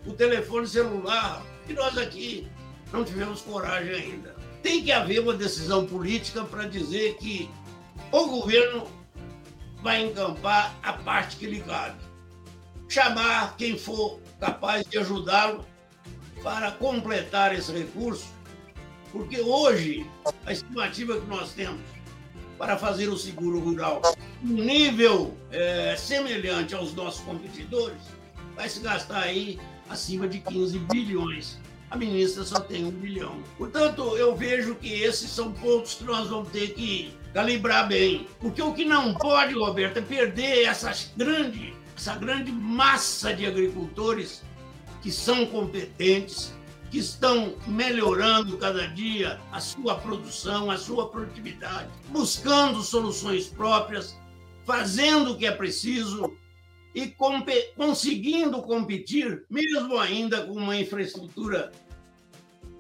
o 0.06 0.14
telefone 0.14 0.68
celular. 0.68 1.42
E 1.68 1.74
nós 1.74 1.98
aqui 1.98 2.48
não 2.92 3.04
tivemos 3.04 3.42
coragem 3.42 3.94
ainda. 3.94 4.36
Tem 4.62 4.84
que 4.84 4.92
haver 4.92 5.22
uma 5.22 5.34
decisão 5.34 5.86
política 5.86 6.44
para 6.44 6.68
dizer 6.68 7.16
que 7.16 7.50
o 8.12 8.28
governo 8.28 8.88
vai 9.82 10.06
encampar 10.06 10.76
a 10.84 10.94
parte 10.94 11.38
que 11.38 11.46
lhe 11.46 11.62
cabe. 11.62 11.98
Chamar 12.88 13.56
quem 13.56 13.78
for 13.78 14.20
capaz 14.40 14.86
de 14.86 14.98
ajudá-lo 14.98 15.66
para 16.42 16.72
completar 16.72 17.54
esse 17.54 17.72
recurso, 17.72 18.28
porque 19.12 19.42
hoje 19.42 20.06
a 20.46 20.52
estimativa 20.52 21.20
que 21.20 21.28
nós 21.28 21.54
temos 21.54 21.82
para 22.58 22.78
fazer 22.78 23.08
o 23.08 23.18
seguro 23.18 23.60
rural 23.60 24.02
um 24.44 24.48
nível 24.48 25.36
é, 25.52 25.96
semelhante 25.98 26.76
aos 26.76 26.94
nossos 26.94 27.22
competidores, 27.22 28.02
vai 28.56 28.68
se 28.70 28.80
gastar 28.80 29.24
aí 29.24 29.60
acima 29.90 30.28
de 30.28 30.40
15 30.40 30.80
bilhões 30.80 31.60
a 31.90 31.98
ministra 31.98 32.44
só 32.44 32.60
tem 32.60 32.86
um 32.86 32.92
bilhão. 32.92 33.42
Portanto, 33.58 34.16
eu 34.16 34.36
vejo 34.36 34.76
que 34.76 34.94
esses 35.02 35.32
são 35.32 35.52
pontos 35.52 35.96
que 35.96 36.04
nós 36.04 36.28
vamos 36.28 36.50
ter 36.50 36.74
que 36.74 37.12
calibrar 37.34 37.88
bem. 37.88 38.28
Porque 38.40 38.62
o 38.62 38.74
que 38.74 38.86
não 38.86 39.14
pode, 39.16 39.54
Roberto, 39.56 39.98
é 39.98 40.02
perder 40.02 40.66
essa 40.66 40.94
grande, 41.18 41.74
essa 41.98 42.16
grande 42.16 42.52
massa 42.52 43.34
de 43.34 43.46
agricultores 43.46 44.44
que 45.02 45.12
são 45.12 45.46
competentes, 45.48 46.54
que 46.90 46.98
estão 46.98 47.56
melhorando 47.68 48.58
cada 48.58 48.88
dia 48.88 49.40
a 49.52 49.60
sua 49.60 49.96
produção, 49.96 50.72
a 50.72 50.78
sua 50.78 51.08
produtividade, 51.10 51.90
buscando 52.10 52.82
soluções 52.82 53.48
próprias, 53.48 54.18
fazendo 54.66 55.32
o 55.32 55.38
que 55.38 55.46
é 55.46 55.52
preciso 55.52 56.36
e 56.94 57.14
conseguindo 57.76 58.62
competir, 58.64 59.46
mesmo 59.50 59.98
ainda 59.98 60.46
com 60.46 60.54
uma 60.54 60.76
infraestrutura 60.76 61.72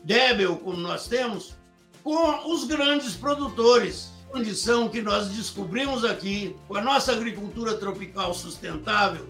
débil 0.04 0.58
como 0.58 0.78
nós 0.78 1.08
temos, 1.08 1.56
com 2.04 2.52
os 2.52 2.64
grandes 2.64 3.16
produtores. 3.16 4.12
Condição 4.32 4.90
que 4.90 5.02
nós 5.02 5.30
descobrimos 5.30 6.06
aqui, 6.06 6.56
com 6.68 6.76
a 6.76 6.82
nossa 6.82 7.12
agricultura 7.12 7.76
tropical 7.76 8.34
sustentável, 8.34 9.28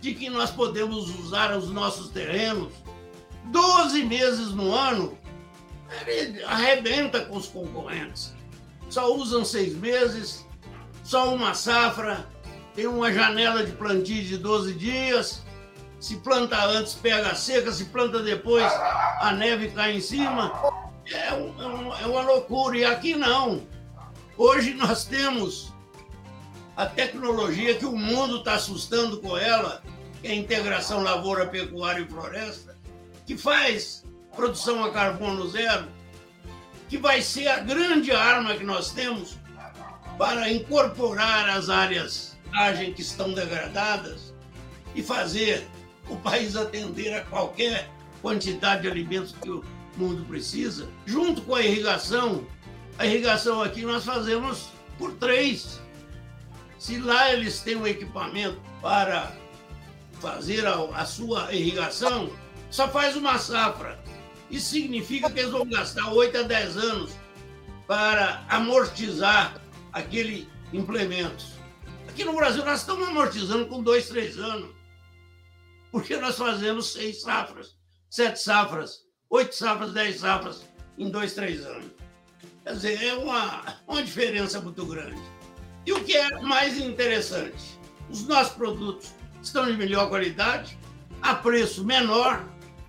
de 0.00 0.14
que 0.14 0.28
nós 0.28 0.50
podemos 0.50 1.08
usar 1.20 1.56
os 1.56 1.70
nossos 1.70 2.08
terrenos 2.08 2.72
12 3.44 4.04
meses 4.04 4.52
no 4.52 4.74
ano, 4.74 5.18
arrebenta 6.46 7.20
com 7.24 7.36
os 7.36 7.46
concorrentes. 7.46 8.34
Só 8.88 9.14
usam 9.14 9.44
seis 9.44 9.74
meses, 9.74 10.46
só 11.04 11.34
uma 11.34 11.54
safra, 11.54 12.26
tem 12.74 12.86
uma 12.86 13.12
janela 13.12 13.64
de 13.64 13.72
plantio 13.72 14.22
de 14.22 14.36
12 14.36 14.74
dias. 14.74 15.42
Se 15.98 16.16
planta 16.16 16.56
antes, 16.64 16.94
pega 16.94 17.34
seca, 17.34 17.70
se 17.70 17.86
planta 17.86 18.22
depois, 18.22 18.64
a 19.20 19.32
neve 19.32 19.70
cai 19.70 19.96
em 19.96 20.00
cima. 20.00 20.52
É, 21.06 21.34
um, 21.34 21.94
é 21.94 22.06
uma 22.06 22.22
loucura. 22.22 22.78
E 22.78 22.84
aqui 22.84 23.14
não. 23.14 23.66
Hoje 24.36 24.72
nós 24.74 25.04
temos 25.04 25.72
a 26.76 26.86
tecnologia 26.86 27.74
que 27.74 27.84
o 27.84 27.94
mundo 27.94 28.38
está 28.38 28.54
assustando 28.54 29.20
com 29.20 29.36
ela, 29.36 29.82
que 30.22 30.28
é 30.28 30.30
a 30.30 30.34
integração 30.34 31.02
lavoura, 31.02 31.46
pecuária 31.46 32.00
e 32.00 32.06
floresta, 32.06 32.69
que 33.30 33.38
faz 33.38 34.02
produção 34.34 34.82
a 34.82 34.90
carbono 34.90 35.48
zero, 35.48 35.86
que 36.88 36.98
vai 36.98 37.22
ser 37.22 37.46
a 37.46 37.60
grande 37.60 38.10
arma 38.10 38.56
que 38.56 38.64
nós 38.64 38.90
temos 38.90 39.38
para 40.18 40.50
incorporar 40.50 41.48
as 41.48 41.70
áreas 41.70 42.36
que 42.96 43.00
estão 43.00 43.32
degradadas 43.32 44.34
e 44.96 45.02
fazer 45.04 45.64
o 46.08 46.16
país 46.16 46.56
atender 46.56 47.14
a 47.14 47.20
qualquer 47.20 47.88
quantidade 48.20 48.82
de 48.82 48.88
alimentos 48.88 49.32
que 49.40 49.48
o 49.48 49.64
mundo 49.96 50.24
precisa, 50.24 50.88
junto 51.06 51.40
com 51.42 51.54
a 51.54 51.62
irrigação. 51.62 52.44
A 52.98 53.06
irrigação 53.06 53.62
aqui 53.62 53.82
nós 53.82 54.04
fazemos 54.04 54.70
por 54.98 55.12
três. 55.12 55.80
Se 56.80 56.98
lá 56.98 57.32
eles 57.32 57.60
têm 57.60 57.76
um 57.76 57.86
equipamento 57.86 58.60
para 58.82 59.32
fazer 60.20 60.66
a, 60.66 60.74
a 60.96 61.04
sua 61.04 61.54
irrigação, 61.54 62.28
só 62.70 62.88
faz 62.88 63.16
uma 63.16 63.38
safra. 63.38 63.98
Isso 64.50 64.70
significa 64.70 65.30
que 65.30 65.40
eles 65.40 65.52
vão 65.52 65.68
gastar 65.68 66.12
8 66.12 66.38
a 66.38 66.42
10 66.42 66.76
anos 66.76 67.12
para 67.86 68.44
amortizar 68.48 69.60
aquele 69.92 70.48
implemento. 70.72 71.44
Aqui 72.08 72.24
no 72.24 72.34
Brasil 72.34 72.64
nós 72.64 72.80
estamos 72.80 73.08
amortizando 73.08 73.66
com 73.66 73.82
dois, 73.82 74.08
três 74.08 74.38
anos. 74.38 74.70
Porque 75.90 76.16
nós 76.16 76.36
fazemos 76.36 76.92
seis 76.92 77.22
safras, 77.22 77.76
sete 78.08 78.40
safras, 78.40 79.00
oito 79.28 79.54
safras, 79.54 79.92
dez 79.92 80.20
safras 80.20 80.64
em 80.96 81.10
dois, 81.10 81.34
três 81.34 81.64
anos. 81.66 81.90
Quer 82.62 82.74
dizer, 82.74 83.02
é 83.02 83.14
uma, 83.14 83.64
uma 83.88 84.02
diferença 84.02 84.60
muito 84.60 84.84
grande. 84.86 85.20
E 85.86 85.92
o 85.92 86.04
que 86.04 86.16
é 86.16 86.40
mais 86.42 86.78
interessante? 86.78 87.78
Os 88.08 88.26
nossos 88.26 88.54
produtos 88.54 89.12
estão 89.42 89.66
de 89.66 89.76
melhor 89.76 90.08
qualidade, 90.08 90.78
a 91.22 91.34
preço 91.34 91.84
menor 91.84 92.44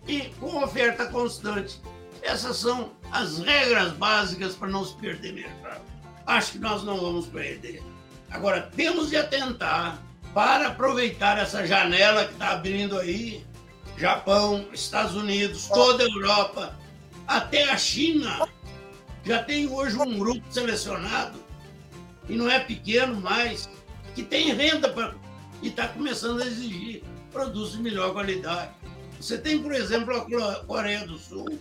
e 0.08 0.22
com 0.40 0.64
oferta 0.64 1.06
constante. 1.08 1.80
Essas 2.22 2.58
são 2.58 2.92
as 3.12 3.40
regras 3.40 3.94
básicas 3.94 4.56
para 4.56 4.68
não 4.68 4.86
se 4.86 4.96
perder 4.96 5.34
mercado. 5.34 5.82
Acho 6.26 6.54
que 6.54 6.60
nós 6.60 6.84
não 6.84 7.00
vamos 7.00 7.28
perder. 7.28 7.82
Agora, 8.30 8.62
temos 8.76 9.10
de 9.10 9.18
atentar 9.18 10.02
para 10.34 10.68
aproveitar 10.68 11.38
essa 11.38 11.66
janela 11.66 12.26
que 12.26 12.34
está 12.34 12.52
abrindo 12.52 12.98
aí 12.98 13.46
Japão, 13.98 14.66
Estados 14.74 15.16
Unidos, 15.16 15.68
toda 15.68 16.04
a 16.04 16.08
Europa, 16.08 16.76
até 17.28 17.70
a 17.70 17.78
China. 17.78 18.48
Já 19.24 19.44
tem 19.44 19.68
hoje 19.68 19.96
um 19.98 20.18
grupo 20.18 20.42
selecionado, 20.50 21.40
e 22.28 22.36
não 22.36 22.50
é 22.50 22.60
pequeno 22.60 23.20
mais, 23.20 23.70
que 24.16 24.24
tem 24.24 24.54
renda 24.54 24.90
para 24.90 25.14
e 25.62 25.68
está 25.68 25.88
começando 25.88 26.42
a 26.42 26.46
exigir 26.48 27.04
produtos 27.32 27.74
de 27.74 27.84
melhor 27.84 28.14
qualidade. 28.14 28.72
Você 29.22 29.38
tem, 29.38 29.62
por 29.62 29.74
exemplo, 29.74 30.16
a 30.44 30.66
Coreia 30.66 31.06
do 31.06 31.18
Sul, 31.18 31.60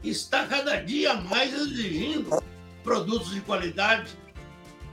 que 0.00 0.10
está 0.10 0.46
cada 0.46 0.76
dia 0.76 1.14
mais 1.14 1.52
exigindo 1.52 2.42
produtos 2.82 3.32
de 3.32 3.40
qualidade 3.40 4.16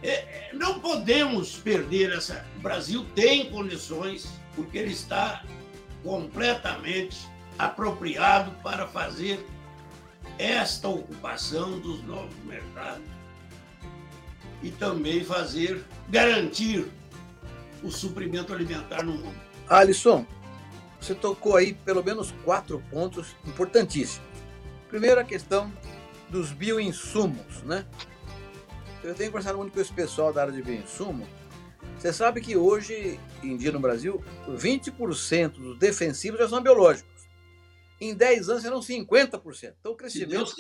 é, 0.04 0.50
não 0.54 0.80
podemos 0.80 1.58
perder 1.58 2.12
essa. 2.12 2.46
O 2.58 2.60
Brasil 2.60 3.06
tem 3.14 3.50
condições, 3.52 4.28
porque 4.56 4.78
ele 4.78 4.92
está 4.92 5.44
completamente 6.04 7.20
apropriado 7.58 8.52
para 8.64 8.88
fazer 8.88 9.46
esta 10.40 10.88
ocupação 10.88 11.80
dos 11.80 12.04
novos 12.04 12.36
mercados 12.46 13.04
e 14.64 14.72
também 14.72 15.24
fazer, 15.24 15.84
garantir 16.10 16.88
o 17.84 17.92
suprimento 17.92 18.54
alimentar 18.54 19.04
no 19.04 19.14
mundo. 19.14 19.40
Alisson, 19.70 20.26
você 21.02 21.16
tocou 21.16 21.56
aí 21.56 21.74
pelo 21.74 22.04
menos 22.04 22.32
quatro 22.46 22.82
pontos 22.92 23.36
importantíssimos. 23.46 24.22
Primeiro, 24.88 25.20
a 25.20 25.24
questão 25.24 25.72
dos 26.30 26.52
bioinsumos, 26.52 27.64
né? 27.64 27.86
Eu 29.04 29.16
tenho 29.16 29.32
conversado 29.32 29.58
muito 29.58 29.74
com 29.74 29.82
esse 29.82 29.92
pessoal 29.92 30.32
da 30.32 30.42
área 30.42 30.54
de 30.54 30.62
bioinsumo. 30.62 31.28
Você 31.98 32.14
sabe 32.14 32.40
que 32.40 32.56
hoje 32.56 33.20
em 33.42 33.58
dia 33.58 33.72
no 33.72 33.80
Brasil, 33.80 34.24
20% 34.48 35.54
dos 35.54 35.80
defensivos 35.80 36.40
já 36.40 36.48
são 36.48 36.62
biológicos. 36.62 37.10
Em 38.00 38.14
10 38.14 38.50
anos 38.50 38.62
serão 38.62 38.80
50%. 38.80 39.74
Então 39.80 39.94
o 39.94 39.96
crescimento 39.96 40.54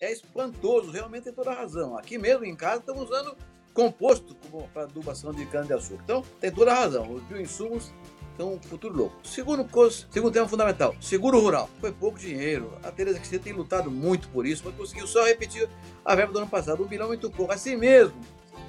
é 0.00 0.10
espantoso, 0.12 0.90
realmente 0.90 1.24
tem 1.24 1.32
toda 1.32 1.50
a 1.50 1.54
razão. 1.54 1.98
Aqui 1.98 2.16
mesmo 2.16 2.44
em 2.44 2.56
casa 2.56 2.80
estamos 2.80 3.04
usando 3.04 3.36
composto 3.74 4.34
para 4.72 4.82
adubação 4.84 5.32
de 5.32 5.44
cana-de-açúcar. 5.46 6.02
Então 6.04 6.22
tem 6.40 6.50
toda 6.50 6.72
a 6.72 6.76
razão. 6.76 7.12
Os 7.12 7.22
bioinsumos 7.24 7.92
então, 8.34 8.58
futuro 8.62 8.96
louco. 8.96 9.16
Segundo, 9.22 9.64
segundo 10.10 10.32
tema 10.32 10.48
fundamental, 10.48 10.96
seguro 11.00 11.38
rural. 11.38 11.70
Foi 11.80 11.92
pouco 11.92 12.18
dinheiro. 12.18 12.72
A 12.82 12.90
Tereza 12.90 13.18
Cristina 13.18 13.40
tem 13.40 13.52
lutado 13.52 13.90
muito 13.90 14.28
por 14.28 14.44
isso, 14.44 14.62
mas 14.66 14.74
conseguiu 14.74 15.06
só 15.06 15.24
repetir 15.24 15.68
a 16.04 16.14
verba 16.16 16.32
do 16.32 16.38
ano 16.40 16.48
passado. 16.48 16.82
Um 16.82 16.86
bilhão 16.86 17.06
muito 17.06 17.30
pouco. 17.30 17.52
Assim 17.52 17.76
mesmo, 17.76 18.20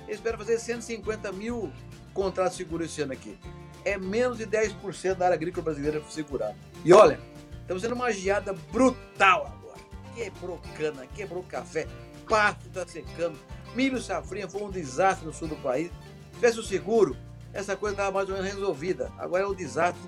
esperam 0.07 0.37
fazer 0.37 0.59
150 0.59 1.31
mil 1.31 1.71
contratos 2.13 2.55
seguros 2.55 2.91
esse 2.91 3.01
ano 3.01 3.13
aqui. 3.13 3.35
É 3.83 3.97
menos 3.97 4.37
de 4.37 4.45
10% 4.45 5.15
da 5.15 5.25
área 5.25 5.35
agrícola 5.35 5.63
brasileira 5.63 6.01
segurada. 6.09 6.55
E 6.83 6.93
olha, 6.93 7.19
estamos 7.61 7.81
sendo 7.81 7.95
uma 7.95 8.11
geada 8.11 8.53
brutal 8.71 9.47
agora. 9.47 9.79
Quebrou 10.13 10.61
cana, 10.77 11.07
quebrou 11.07 11.43
café. 11.43 11.87
pasto 12.27 12.67
está 12.67 12.85
secando, 12.85 13.37
milho 13.75 13.99
safrinha 13.99 14.47
foi 14.47 14.61
um 14.61 14.69
desastre 14.69 15.25
no 15.25 15.33
sul 15.33 15.47
do 15.47 15.55
país. 15.55 15.87
Se 15.87 16.35
tivesse 16.35 16.59
o 16.59 16.63
seguro, 16.63 17.17
essa 17.55 17.75
coisa 17.75 17.93
estava 17.93 18.11
mais 18.11 18.29
ou 18.29 18.35
menos 18.35 18.51
resolvida. 18.51 19.11
Agora 19.17 19.43
é 19.43 19.47
um 19.47 19.55
desastre 19.55 20.01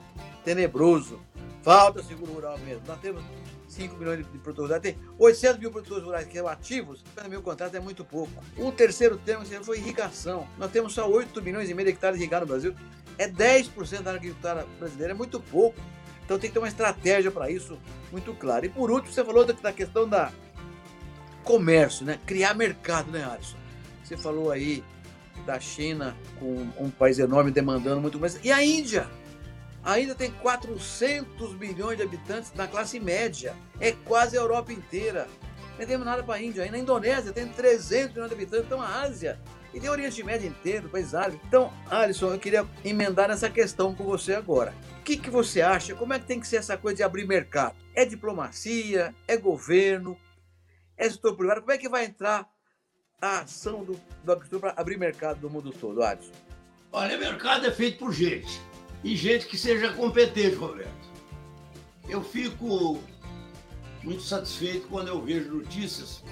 tenebroso. 0.43 1.19
Falta 1.63 2.03
seguro 2.03 2.33
rural 2.33 2.57
mesmo. 2.59 2.83
Nós 2.85 2.99
temos 2.99 3.23
5 3.69 3.95
milhões 3.95 4.17
de 4.17 4.23
produtores 4.39 4.69
rurais, 4.69 4.81
tem 4.81 4.97
800 5.17 5.59
mil 5.59 5.71
produtores 5.71 6.03
rurais 6.03 6.27
que 6.27 6.37
são 6.37 6.47
ativos, 6.47 7.03
50 7.15 7.29
mil 7.29 7.41
contratos 7.41 7.75
é 7.75 7.79
muito 7.79 8.03
pouco. 8.03 8.31
O 8.57 8.71
terceiro 8.71 9.17
tema 9.17 9.43
foi 9.63 9.77
irrigação. 9.77 10.47
Nós 10.57 10.71
temos 10.71 10.93
só 10.93 11.09
8 11.09 11.41
milhões 11.41 11.69
e 11.69 11.73
meio 11.73 11.87
de 11.87 11.93
hectares 11.93 12.19
irrigados 12.19 12.47
no 12.47 12.53
Brasil. 12.53 12.75
É 13.17 13.27
10% 13.27 14.01
da 14.01 14.11
agricultura 14.11 14.67
brasileira, 14.77 15.13
é 15.13 15.15
muito 15.15 15.39
pouco. 15.39 15.79
Então 16.25 16.37
tem 16.37 16.49
que 16.49 16.53
ter 16.53 16.59
uma 16.59 16.67
estratégia 16.67 17.31
para 17.31 17.49
isso 17.49 17.79
muito 18.11 18.33
clara. 18.33 18.65
E 18.65 18.69
por 18.69 18.91
último, 18.91 19.13
você 19.13 19.23
falou 19.23 19.45
da 19.45 19.71
questão 19.71 20.07
da 20.07 20.31
comércio, 21.43 22.05
né? 22.05 22.19
Criar 22.25 22.53
mercado, 22.53 23.09
né, 23.09 23.23
Alisson? 23.23 23.55
Você 24.03 24.17
falou 24.17 24.51
aí 24.51 24.83
da 25.41 25.59
China 25.59 26.15
com 26.39 26.67
um 26.77 26.89
país 26.89 27.19
enorme 27.19 27.51
demandando 27.51 28.01
muito 28.01 28.19
mais. 28.19 28.39
E 28.43 28.51
a 28.51 28.63
Índia? 28.63 29.07
A 29.83 29.99
Índia 29.99 30.15
tem 30.15 30.31
400 30.31 31.53
milhões 31.55 31.97
de 31.97 32.03
habitantes 32.03 32.53
na 32.53 32.67
classe 32.67 32.99
média. 32.99 33.55
É 33.79 33.91
quase 33.91 34.37
a 34.37 34.41
Europa 34.41 34.73
inteira. 34.73 35.27
Não 35.79 35.85
temos 35.85 36.05
nada 36.05 36.23
para 36.23 36.35
a 36.35 36.41
Índia. 36.41 36.63
Aí 36.63 36.71
na 36.71 36.77
Indonésia 36.77 37.31
tem 37.31 37.47
300 37.47 38.13
milhões 38.13 38.29
de 38.29 38.35
habitantes. 38.35 38.65
Então 38.65 38.81
a 38.81 39.01
Ásia 39.01 39.39
e 39.73 39.79
tem 39.79 39.89
o 39.89 39.93
Oriente 39.93 40.23
Médio 40.23 40.47
inteiro, 40.47 40.89
país 40.89 41.13
árabe. 41.13 41.39
Então, 41.47 41.71
Alisson, 41.89 42.33
eu 42.33 42.39
queria 42.39 42.65
emendar 42.83 43.27
nessa 43.27 43.49
questão 43.49 43.93
com 43.93 44.03
você 44.03 44.33
agora. 44.33 44.73
O 44.99 45.03
que, 45.03 45.17
que 45.17 45.29
você 45.29 45.61
acha? 45.61 45.93
Como 45.93 46.13
é 46.13 46.19
que 46.19 46.25
tem 46.25 46.39
que 46.39 46.47
ser 46.47 46.57
essa 46.57 46.77
coisa 46.77 46.97
de 46.97 47.03
abrir 47.03 47.27
mercado? 47.27 47.75
É 47.93 48.05
diplomacia? 48.05 49.13
É 49.27 49.37
governo? 49.37 50.17
É 50.97 51.09
setor 51.09 51.35
privado? 51.35 51.61
Como 51.61 51.71
é 51.71 51.77
que 51.77 51.89
vai 51.89 52.05
entrar 52.05 52.49
a 53.21 53.39
ação 53.39 53.83
do, 53.83 53.99
do 54.23 54.59
para 54.59 54.73
abrir 54.77 54.97
mercado 54.97 55.39
do 55.39 55.49
mundo 55.49 55.71
todo, 55.71 56.03
Alisson? 56.03 56.31
Olha, 56.91 57.17
mercado 57.17 57.65
é 57.65 57.71
feito 57.71 57.97
por 57.97 58.13
gente 58.13 58.61
e 59.03 59.15
gente 59.15 59.47
que 59.47 59.57
seja 59.57 59.91
competente, 59.93 60.55
Roberto. 60.55 60.91
Eu 62.07 62.23
fico 62.23 63.01
muito 64.03 64.21
satisfeito 64.21 64.87
quando 64.87 65.07
eu 65.07 65.21
vejo 65.21 65.51
notícias 65.51 66.23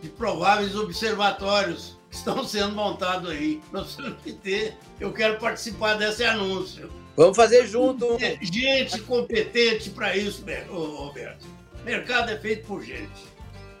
de 0.00 0.08
prováveis 0.08 0.76
observatórios 0.76 1.98
que 2.08 2.16
estão 2.16 2.44
sendo 2.44 2.74
montados 2.74 3.28
aí. 3.28 3.60
Nós 3.72 3.96
temos 3.96 4.22
que 4.22 4.32
ter. 4.32 4.76
Eu 5.00 5.12
quero 5.12 5.38
participar 5.38 5.94
desse 5.94 6.24
anúncio. 6.24 6.90
Vamos 7.16 7.36
fazer 7.36 7.66
junto. 7.66 8.16
Gente 8.40 9.00
competente 9.02 9.90
para 9.90 10.16
isso, 10.16 10.44
Roberto. 10.70 11.46
Mercado 11.84 12.30
é 12.30 12.38
feito 12.38 12.66
por 12.66 12.82
gente 12.82 13.26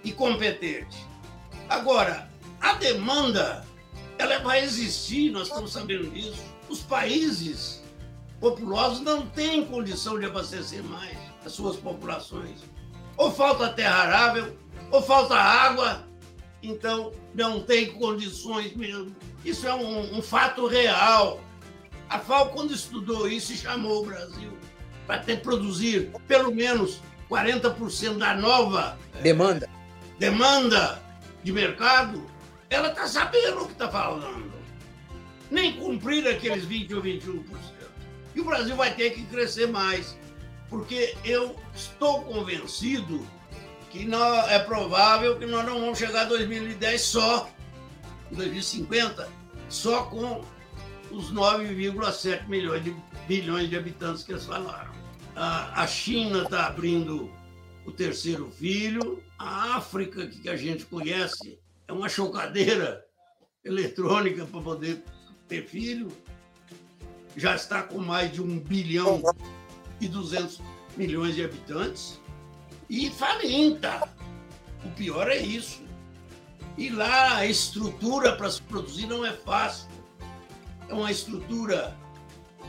e 0.02 0.12
competente. 0.12 0.96
Agora, 1.68 2.28
a 2.60 2.74
demanda, 2.74 3.64
ela 4.18 4.38
vai 4.38 4.62
existir, 4.62 5.30
nós 5.30 5.48
estamos 5.48 5.72
sabendo 5.72 6.10
disso. 6.10 6.42
Os 6.68 6.80
países 6.80 7.82
populosos 8.40 9.00
não 9.00 9.26
têm 9.26 9.64
condição 9.64 10.18
de 10.18 10.26
abastecer 10.26 10.82
mais 10.84 11.16
as 11.44 11.52
suas 11.52 11.76
populações. 11.76 12.60
Ou 13.16 13.32
falta 13.32 13.68
terra 13.68 14.02
arável, 14.02 14.56
ou 14.90 15.02
falta 15.02 15.34
água, 15.34 16.06
então 16.62 17.12
não 17.34 17.60
tem 17.60 17.92
condições 17.92 18.74
mesmo. 18.74 19.14
Isso 19.44 19.66
é 19.66 19.74
um, 19.74 20.18
um 20.18 20.22
fato 20.22 20.66
real. 20.66 21.40
A 22.08 22.18
FAO, 22.18 22.50
quando 22.50 22.72
estudou 22.72 23.28
isso, 23.28 23.54
chamou 23.54 24.02
o 24.02 24.06
Brasil 24.06 24.56
para 25.06 25.18
ter 25.18 25.40
produzir 25.40 26.10
pelo 26.26 26.54
menos 26.54 27.00
40% 27.30 28.18
da 28.18 28.34
nova 28.34 28.98
demanda. 29.22 29.66
É, 29.66 30.18
demanda 30.18 31.05
de 31.46 31.52
mercado, 31.52 32.26
ela 32.68 32.88
está 32.88 33.06
sabendo 33.06 33.62
o 33.62 33.66
que 33.66 33.72
está 33.72 33.88
falando. 33.88 34.52
Nem 35.48 35.74
cumprir 35.76 36.26
aqueles 36.26 36.64
20 36.64 36.94
ou 36.96 37.02
21%. 37.02 37.44
E 38.34 38.40
o 38.40 38.44
Brasil 38.44 38.74
vai 38.74 38.92
ter 38.96 39.10
que 39.10 39.22
crescer 39.26 39.68
mais, 39.68 40.18
porque 40.68 41.16
eu 41.24 41.54
estou 41.72 42.24
convencido 42.24 43.24
que 43.90 44.04
não, 44.04 44.40
é 44.48 44.58
provável 44.58 45.38
que 45.38 45.46
nós 45.46 45.64
não 45.64 45.78
vamos 45.78 46.00
chegar 46.00 46.22
a 46.22 46.24
2010 46.24 47.00
só, 47.00 47.48
em 48.32 48.34
2050, 48.34 49.28
só 49.68 50.02
com 50.06 50.44
os 51.12 51.32
9,7 51.32 52.48
milhões 52.48 52.82
de 52.82 52.96
bilhões 53.28 53.70
de 53.70 53.76
habitantes 53.76 54.24
que 54.24 54.32
eles 54.32 54.44
falaram. 54.44 54.90
A, 55.36 55.80
a 55.80 55.86
China 55.86 56.42
está 56.42 56.66
abrindo 56.66 57.30
o 57.84 57.92
terceiro 57.92 58.50
filho, 58.50 59.22
a 59.38 59.76
África, 59.76 60.26
que 60.26 60.48
a 60.48 60.56
gente 60.56 60.84
conhece, 60.86 61.58
é 61.86 61.92
uma 61.92 62.08
chocadeira 62.08 63.04
eletrônica 63.64 64.44
para 64.46 64.60
poder 64.60 65.02
ter 65.48 65.66
filho 65.66 66.10
já 67.36 67.54
está 67.54 67.82
com 67.82 67.98
mais 67.98 68.32
de 68.32 68.40
1 68.40 68.60
bilhão 68.60 69.22
e 70.00 70.08
200 70.08 70.60
milhões 70.96 71.34
de 71.34 71.44
habitantes 71.44 72.18
e 72.88 73.10
faminta. 73.10 74.08
O 74.84 74.90
pior 74.92 75.28
é 75.28 75.36
isso. 75.36 75.82
E 76.78 76.88
lá 76.88 77.36
a 77.36 77.46
estrutura 77.46 78.34
para 78.36 78.50
se 78.50 78.62
produzir 78.62 79.06
não 79.06 79.24
é 79.24 79.32
fácil. 79.32 79.88
É 80.88 80.94
uma 80.94 81.10
estrutura 81.10 81.96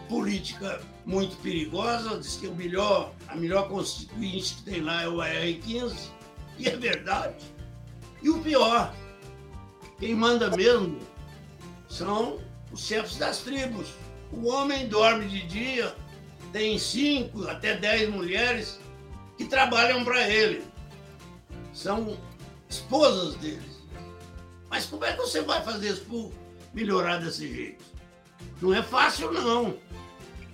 política 0.10 0.82
muito 1.06 1.38
perigosa. 1.38 2.20
Diz 2.20 2.36
que 2.36 2.48
o 2.48 2.56
melhor, 2.56 3.14
a 3.28 3.36
melhor 3.36 3.70
constituinte 3.70 4.56
que 4.56 4.64
tem 4.64 4.82
lá 4.82 5.04
é 5.04 5.08
o 5.08 5.22
AR-15. 5.22 6.10
E 6.58 6.67
é 6.67 6.76
verdade. 6.76 7.46
E 8.22 8.30
o 8.30 8.39
pior, 8.39 8.93
quem 10.00 10.15
manda 10.15 10.50
mesmo 10.56 11.00
são 11.89 12.39
os 12.72 12.82
chefes 12.82 13.17
das 13.17 13.39
tribos. 13.39 13.88
O 14.32 14.48
homem 14.48 14.88
dorme 14.88 15.28
de 15.28 15.46
dia, 15.48 15.96
tem 16.52 16.78
cinco 16.78 17.48
até 17.48 17.78
dez 17.78 18.10
mulheres 18.10 18.80
que 19.38 19.46
trabalham 19.46 20.04
para 20.04 20.28
ele. 20.28 20.63
São 21.74 22.17
esposas 22.70 23.36
deles. 23.36 23.78
Mas 24.70 24.86
como 24.86 25.06
é 25.06 25.13
que 25.13 25.20
você 25.20 25.41
vai 25.41 25.63
fazer 25.63 25.91
isso 25.91 26.06
por 26.06 26.32
melhorar 26.74 27.17
desse 27.17 27.54
jeito? 27.54 27.86
Não 28.62 28.74
é 28.74 28.82
fácil, 28.82 29.32
não. 29.32 29.78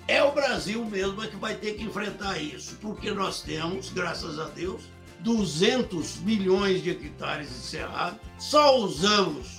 É 0.08 0.22
o 0.22 0.34
Brasil 0.34 0.84
mesmo 0.84 1.24
é 1.24 1.28
que 1.28 1.38
vai 1.38 1.56
ter 1.56 1.76
que 1.76 1.84
enfrentar 1.84 2.38
isso, 2.38 2.78
porque 2.82 3.12
nós 3.12 3.42
temos, 3.42 3.90
graças 3.90 4.38
a 4.38 4.46
Deus, 4.46 4.84
200 5.24 6.18
milhões 6.18 6.84
de 6.84 6.92
hectares 6.92 7.48
de 7.48 7.56
cerrado, 7.56 8.20
só 8.38 8.78
usamos 8.78 9.58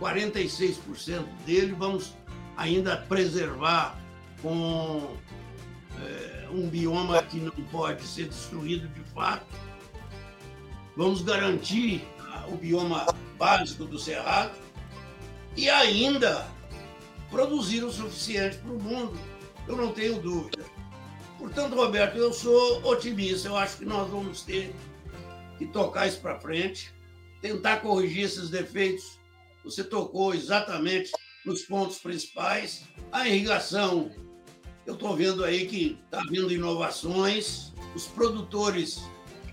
46% 0.00 1.24
dele, 1.44 1.74
vamos 1.78 2.14
ainda 2.56 2.96
preservar 2.96 3.98
com 4.40 5.16
é, 6.00 6.48
um 6.50 6.68
bioma 6.68 7.22
que 7.22 7.38
não 7.38 7.52
pode 7.70 8.02
ser 8.04 8.28
destruído 8.28 8.88
de 8.88 9.00
fato. 9.12 9.46
Vamos 10.96 11.22
garantir 11.22 12.02
o 12.48 12.56
bioma 12.56 13.06
básico 13.38 13.84
do 13.84 13.98
Cerrado 13.98 14.52
e 15.56 15.68
ainda 15.68 16.46
produzir 17.30 17.84
o 17.84 17.92
suficiente 17.92 18.56
para 18.58 18.72
o 18.72 18.82
mundo. 18.82 19.18
Eu 19.66 19.76
não 19.76 19.92
tenho 19.92 20.20
dúvida. 20.20 20.64
Portanto, 21.38 21.74
Roberto, 21.74 22.16
eu 22.16 22.32
sou 22.32 22.84
otimista. 22.84 23.48
Eu 23.48 23.56
acho 23.56 23.78
que 23.78 23.84
nós 23.84 24.08
vamos 24.08 24.42
ter 24.42 24.74
que 25.58 25.66
tocar 25.66 26.06
isso 26.06 26.20
para 26.20 26.38
frente, 26.38 26.92
tentar 27.40 27.78
corrigir 27.78 28.24
esses 28.24 28.50
defeitos. 28.50 29.18
Você 29.64 29.82
tocou 29.82 30.34
exatamente 30.34 31.10
nos 31.44 31.62
pontos 31.62 31.98
principais. 31.98 32.84
A 33.12 33.28
irrigação, 33.28 34.10
eu 34.86 34.94
estou 34.94 35.16
vendo 35.16 35.44
aí 35.44 35.66
que 35.66 35.98
está 36.04 36.20
havendo 36.20 36.52
inovações, 36.52 37.72
os 37.94 38.06
produtores 38.06 39.02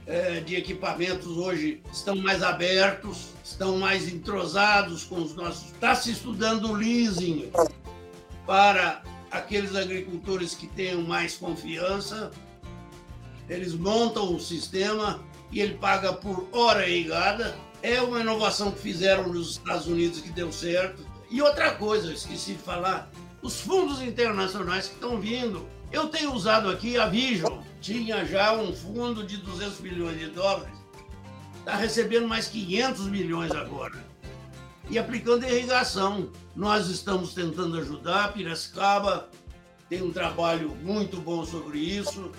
é, 0.05 0.41
de 0.41 0.55
equipamentos 0.55 1.37
hoje 1.37 1.81
estão 1.91 2.15
mais 2.15 2.43
abertos, 2.43 3.29
estão 3.43 3.77
mais 3.77 4.11
entrosados 4.11 5.03
com 5.03 5.21
os 5.21 5.35
nossos. 5.35 5.71
Está 5.71 5.95
se 5.95 6.11
estudando 6.11 6.69
o 6.69 6.73
leasing 6.73 7.51
para 8.45 9.03
aqueles 9.33 9.75
agricultores 9.75 10.53
que 10.53 10.67
tenham 10.67 11.01
mais 11.01 11.35
confiança. 11.35 12.31
Eles 13.49 13.73
montam 13.73 14.33
o 14.33 14.39
sistema 14.39 15.21
e 15.51 15.59
ele 15.59 15.73
paga 15.73 16.13
por 16.13 16.47
hora 16.51 16.87
irrigada. 16.87 17.57
É 17.81 17.99
uma 18.01 18.21
inovação 18.21 18.71
que 18.71 18.79
fizeram 18.79 19.27
nos 19.27 19.51
Estados 19.51 19.87
Unidos 19.87 20.21
que 20.21 20.29
deu 20.29 20.51
certo. 20.51 21.05
E 21.29 21.41
outra 21.41 21.71
coisa, 21.73 22.07
eu 22.07 22.13
esqueci 22.13 22.53
de 22.53 22.59
falar, 22.59 23.11
os 23.41 23.59
fundos 23.59 24.01
internacionais 24.01 24.87
que 24.87 24.93
estão 24.93 25.19
vindo. 25.19 25.67
Eu 25.91 26.07
tenho 26.07 26.33
usado 26.33 26.69
aqui 26.69 26.97
a 26.97 27.07
Vision, 27.07 27.59
tinha 27.81 28.25
já 28.25 28.53
um 28.53 28.73
fundo 28.73 29.23
de 29.23 29.37
200 29.37 29.79
milhões 29.81 30.17
de 30.17 30.27
dólares, 30.27 30.73
está 31.59 31.75
recebendo 31.75 32.27
mais 32.27 32.47
500 32.47 33.07
milhões 33.09 33.51
agora. 33.51 34.03
E 34.89 34.99
aplicando 34.99 35.45
irrigação. 35.45 36.29
Nós 36.55 36.87
estamos 36.87 37.33
tentando 37.33 37.77
ajudar, 37.79 38.33
Piracicaba 38.33 39.29
tem 39.93 40.01
um 40.01 40.11
trabalho 40.11 40.75
muito 40.81 41.17
bom 41.17 41.45
sobre 41.45 41.77
isso. 41.77 42.31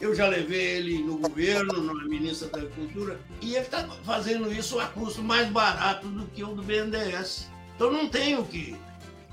Eu 0.00 0.14
já 0.14 0.26
levei 0.26 0.76
ele 0.76 1.02
no 1.02 1.16
governo, 1.16 1.82
na 1.82 2.04
ministra 2.04 2.48
da 2.48 2.58
Agricultura, 2.58 3.18
e 3.40 3.54
ele 3.54 3.64
está 3.64 3.88
fazendo 4.04 4.52
isso 4.52 4.78
a 4.78 4.86
custo 4.86 5.22
mais 5.22 5.48
barato 5.48 6.06
do 6.08 6.26
que 6.26 6.44
o 6.44 6.54
do 6.54 6.62
BNDES. 6.62 7.50
Então 7.74 7.90
não 7.90 8.08
tem 8.08 8.38
o 8.38 8.44
que. 8.44 8.76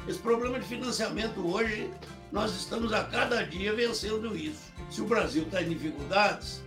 Esse 0.08 0.20
problema 0.20 0.60
de 0.60 0.66
financiamento 0.66 1.46
hoje, 1.46 1.90
nós 2.32 2.56
estamos 2.56 2.94
a 2.94 3.04
cada 3.04 3.44
dia 3.44 3.74
vencendo 3.74 4.34
isso. 4.34 4.72
Se 4.90 5.02
o 5.02 5.06
Brasil 5.06 5.44
está 5.44 5.62
em 5.62 5.70
dificuldades, 5.70 6.62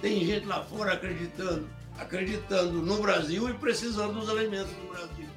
tem 0.00 0.24
gente 0.26 0.46
lá 0.46 0.64
fora 0.64 0.94
acreditando, 0.94 1.68
acreditando 1.98 2.82
no 2.82 3.00
Brasil 3.00 3.48
e 3.48 3.54
precisando 3.54 4.20
dos 4.20 4.28
alimentos 4.28 4.72
do 4.72 4.88
Brasil. 4.88 5.28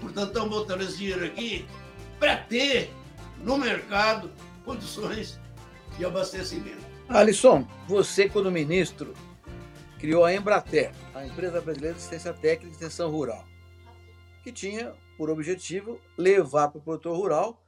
Portanto, 0.00 0.28
estão 0.28 0.48
botando 0.48 0.82
esse 0.82 0.98
dinheiro 0.98 1.24
aqui 1.24 1.66
para 2.18 2.36
ter 2.36 2.90
no 3.38 3.56
mercado 3.56 4.30
condições 4.64 5.38
de 5.96 6.04
abastecimento. 6.04 6.84
Alisson, 7.08 7.66
você, 7.86 8.28
quando 8.28 8.50
ministro, 8.50 9.14
criou 9.98 10.24
a 10.24 10.34
Embrater, 10.34 10.92
a 11.14 11.24
Empresa 11.24 11.60
Brasileira 11.60 11.94
de 11.94 12.00
Assistência 12.00 12.32
Técnica 12.32 12.66
e 12.66 12.72
Extensão 12.72 13.10
Rural, 13.10 13.44
que 14.42 14.52
tinha 14.52 14.92
por 15.16 15.30
objetivo 15.30 16.00
levar 16.18 16.68
para 16.68 16.78
o 16.78 16.82
produtor 16.82 17.16
rural 17.16 17.62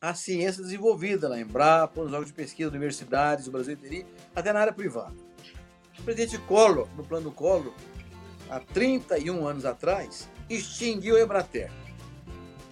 a 0.00 0.14
ciência 0.14 0.62
desenvolvida 0.62 1.28
na 1.28 1.38
Embrapa, 1.38 2.00
nos 2.00 2.12
órgãos 2.12 2.28
de 2.28 2.32
pesquisa, 2.32 2.70
universidades, 2.70 3.44
do 3.44 3.52
Brasil 3.52 3.74
inteiro, 3.74 4.08
até 4.34 4.52
na 4.52 4.60
área 4.60 4.72
privada. 4.72 5.14
O 6.00 6.02
presidente 6.02 6.38
Collor, 6.38 6.88
no 6.96 7.04
plano 7.04 7.30
Collor, 7.30 7.74
há 8.48 8.58
31 8.58 9.46
anos 9.46 9.64
atrás, 9.66 10.28
extinguiu 10.48 11.16
a 11.16 11.20
Embrater. 11.20 11.70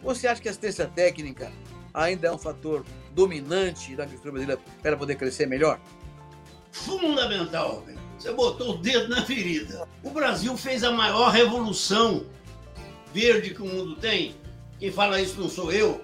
Você 0.03 0.27
acha 0.27 0.41
que 0.41 0.49
a 0.49 0.51
assistência 0.51 0.87
técnica 0.87 1.53
ainda 1.93 2.29
é 2.29 2.33
um 2.33 2.39
fator 2.39 2.85
dominante 3.13 3.95
da 3.95 4.05
agricultura 4.05 4.33
brasileira 4.33 4.63
para 4.83 4.97
poder 4.97 5.17
crescer 5.17 5.47
melhor? 5.47 5.79
Fundamental, 6.73 7.85
Você 8.19 8.33
botou 8.33 8.75
o 8.75 8.79
dedo 8.79 9.09
na 9.09 9.25
ferida. 9.25 9.87
O 10.03 10.11
Brasil 10.11 10.57
fez 10.57 10.83
a 10.83 10.91
maior 10.91 11.31
revolução 11.31 12.25
verde 13.13 13.55
que 13.55 13.63
o 13.63 13.67
mundo 13.67 13.97
tem. 13.97 14.35
Quem 14.79 14.91
fala 14.91 15.21
isso 15.21 15.41
não 15.41 15.51
sou 15.51 15.73
eu. 15.73 16.03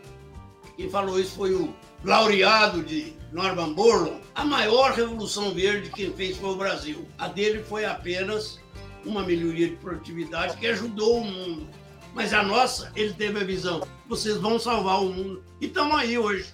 Quem 0.77 0.91
falou 0.91 1.19
isso 1.19 1.37
foi 1.37 1.55
o 1.55 1.75
laureado 2.05 2.83
de 2.83 3.15
Norman 3.33 3.73
Borlaug. 3.73 4.21
A 4.35 4.45
maior 4.45 4.93
revolução 4.93 5.53
verde 5.53 5.91
quem 5.91 6.13
fez 6.13 6.37
foi 6.37 6.51
o 6.51 6.57
Brasil. 6.57 7.09
A 7.19 7.29
dele 7.29 7.63
foi 7.63 7.85
apenas 7.85 8.61
uma 9.05 9.23
melhoria 9.23 9.69
de 9.69 9.77
produtividade 9.77 10.57
que 10.57 10.67
ajudou 10.67 11.19
o 11.19 11.25
mundo. 11.25 11.69
Mas 12.15 12.33
a 12.33 12.43
nossa, 12.43 12.93
ele 12.95 13.13
teve 13.13 13.41
a 13.41 13.45
visão: 13.45 13.87
vocês 14.09 14.37
vão 14.37 14.59
salvar 14.59 15.03
o 15.03 15.13
mundo. 15.13 15.43
E 15.61 15.67
estamos 15.67 15.97
aí 15.97 16.19
hoje. 16.19 16.47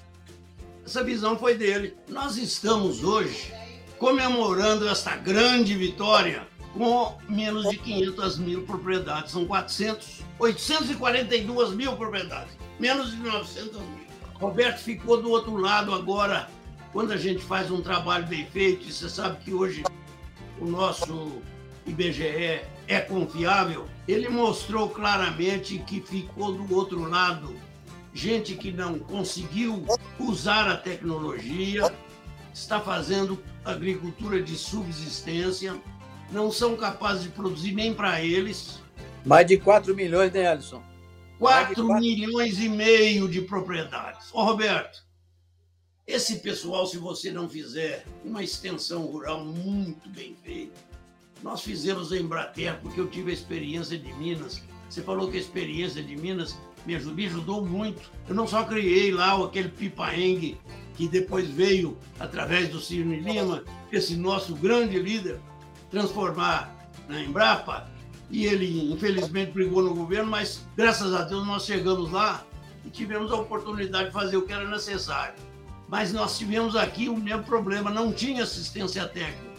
Essa 0.85 1.05
visão 1.05 1.39
foi 1.39 1.55
dele. 1.55 1.97
Nós 2.09 2.37
estamos 2.37 3.05
hoje 3.05 3.53
comemorando 3.99 4.89
esta 4.89 5.15
grande 5.17 5.75
vitória 5.75 6.49
com 6.73 7.19
menos 7.29 7.69
de 7.69 7.77
500 7.77 8.39
mil 8.39 8.63
propriedades. 8.63 9.33
São 9.33 9.45
400, 9.45 10.23
842 10.39 11.75
mil 11.75 11.97
propriedades, 11.97 12.57
menos 12.79 13.11
de 13.11 13.17
900 13.19 13.77
mil. 13.77 14.00
Roberto 14.41 14.79
ficou 14.79 15.21
do 15.21 15.31
outro 15.31 15.55
lado 15.57 15.95
agora, 15.95 16.49
quando 16.93 17.13
a 17.13 17.17
gente 17.17 17.43
faz 17.43 17.71
um 17.71 17.83
trabalho 17.83 18.27
bem 18.27 18.47
feito, 18.47 18.91
você 18.91 19.09
sabe 19.09 19.37
que 19.45 19.53
hoje 19.53 19.85
o 20.59 20.65
nosso 20.65 21.43
IBGE 21.87 22.63
é 22.89 23.01
confiável, 23.01 23.87
ele 24.09 24.29
mostrou 24.29 24.89
claramente 24.89 25.79
que 25.81 26.01
ficou 26.01 26.53
do 26.53 26.75
outro 26.75 27.09
lado 27.09 27.55
gente 28.13 28.55
que 28.55 28.73
não 28.73 28.99
conseguiu 28.99 29.85
usar 30.19 30.69
a 30.69 30.77
tecnologia, 30.77 31.93
está 32.53 32.81
fazendo 32.81 33.41
agricultura 33.65 34.43
de 34.43 34.57
subsistência, 34.57 35.77
não 36.33 36.51
são 36.51 36.77
capazes 36.77 37.25
de 37.25 37.29
produzir 37.29 37.73
nem 37.73 37.95
para 37.95 38.23
eles. 38.25 38.81
Mais 39.25 39.47
de 39.47 39.59
4 39.59 39.95
milhões, 39.95 40.33
né, 40.33 40.49
Alisson? 40.49 40.83
4, 41.41 41.87
4 41.87 42.01
milhões 42.01 42.61
e 42.61 42.69
meio 42.69 43.27
de 43.27 43.41
propriedades. 43.41 44.29
Ô, 44.31 44.45
Roberto, 44.45 45.03
esse 46.07 46.41
pessoal, 46.41 46.87
se 46.87 46.99
você 46.99 47.33
não 47.33 47.49
fizer 47.49 48.05
uma 48.23 48.43
extensão 48.43 49.07
rural 49.07 49.43
muito 49.43 50.07
bem 50.11 50.37
feita, 50.45 50.79
nós 51.43 51.63
fizemos 51.63 52.13
a 52.13 52.19
Embrater 52.19 52.79
porque 52.83 53.01
eu 53.01 53.09
tive 53.09 53.31
a 53.31 53.35
experiência 53.35 53.99
de 53.99 54.13
Minas. 54.13 54.63
Você 54.87 55.01
falou 55.01 55.31
que 55.31 55.39
a 55.39 55.41
experiência 55.41 56.03
de 56.03 56.15
Minas 56.15 56.59
me 56.85 56.95
ajudou, 56.95 57.15
me 57.15 57.27
ajudou 57.27 57.65
muito. 57.65 58.11
Eu 58.29 58.35
não 58.35 58.47
só 58.47 58.63
criei 58.65 59.11
lá 59.11 59.43
aquele 59.43 59.71
pipa-engue 59.71 60.59
que 60.95 61.09
depois 61.09 61.49
veio 61.49 61.97
através 62.19 62.69
do 62.69 62.79
Ciro 62.79 63.15
Lima, 63.15 63.65
esse 63.91 64.15
nosso 64.15 64.55
grande 64.55 64.99
líder, 64.99 65.41
transformar 65.91 66.77
na 67.09 67.19
Embrapa, 67.19 67.91
e 68.31 68.47
ele 68.47 68.93
infelizmente 68.93 69.53
brigou 69.53 69.83
no 69.83 69.95
governo, 69.95 70.31
mas 70.31 70.65
graças 70.77 71.13
a 71.13 71.23
Deus 71.23 71.47
nós 71.47 71.65
chegamos 71.65 72.11
lá 72.13 72.45
e 72.85 72.91
tivemos 72.91 73.33
a 73.33 73.37
oportunidade 73.37 74.07
de 74.07 74.13
fazer 74.13 74.37
o 74.37 74.43
que 74.43 74.53
era 74.53 74.69
necessário. 74.69 75.35
Mas 75.89 76.13
nós 76.13 76.39
tivemos 76.39 76.77
aqui 76.77 77.09
o 77.09 77.17
mesmo 77.17 77.43
problema, 77.43 77.91
não 77.91 78.13
tinha 78.13 78.45
assistência 78.45 79.07
técnica. 79.09 79.51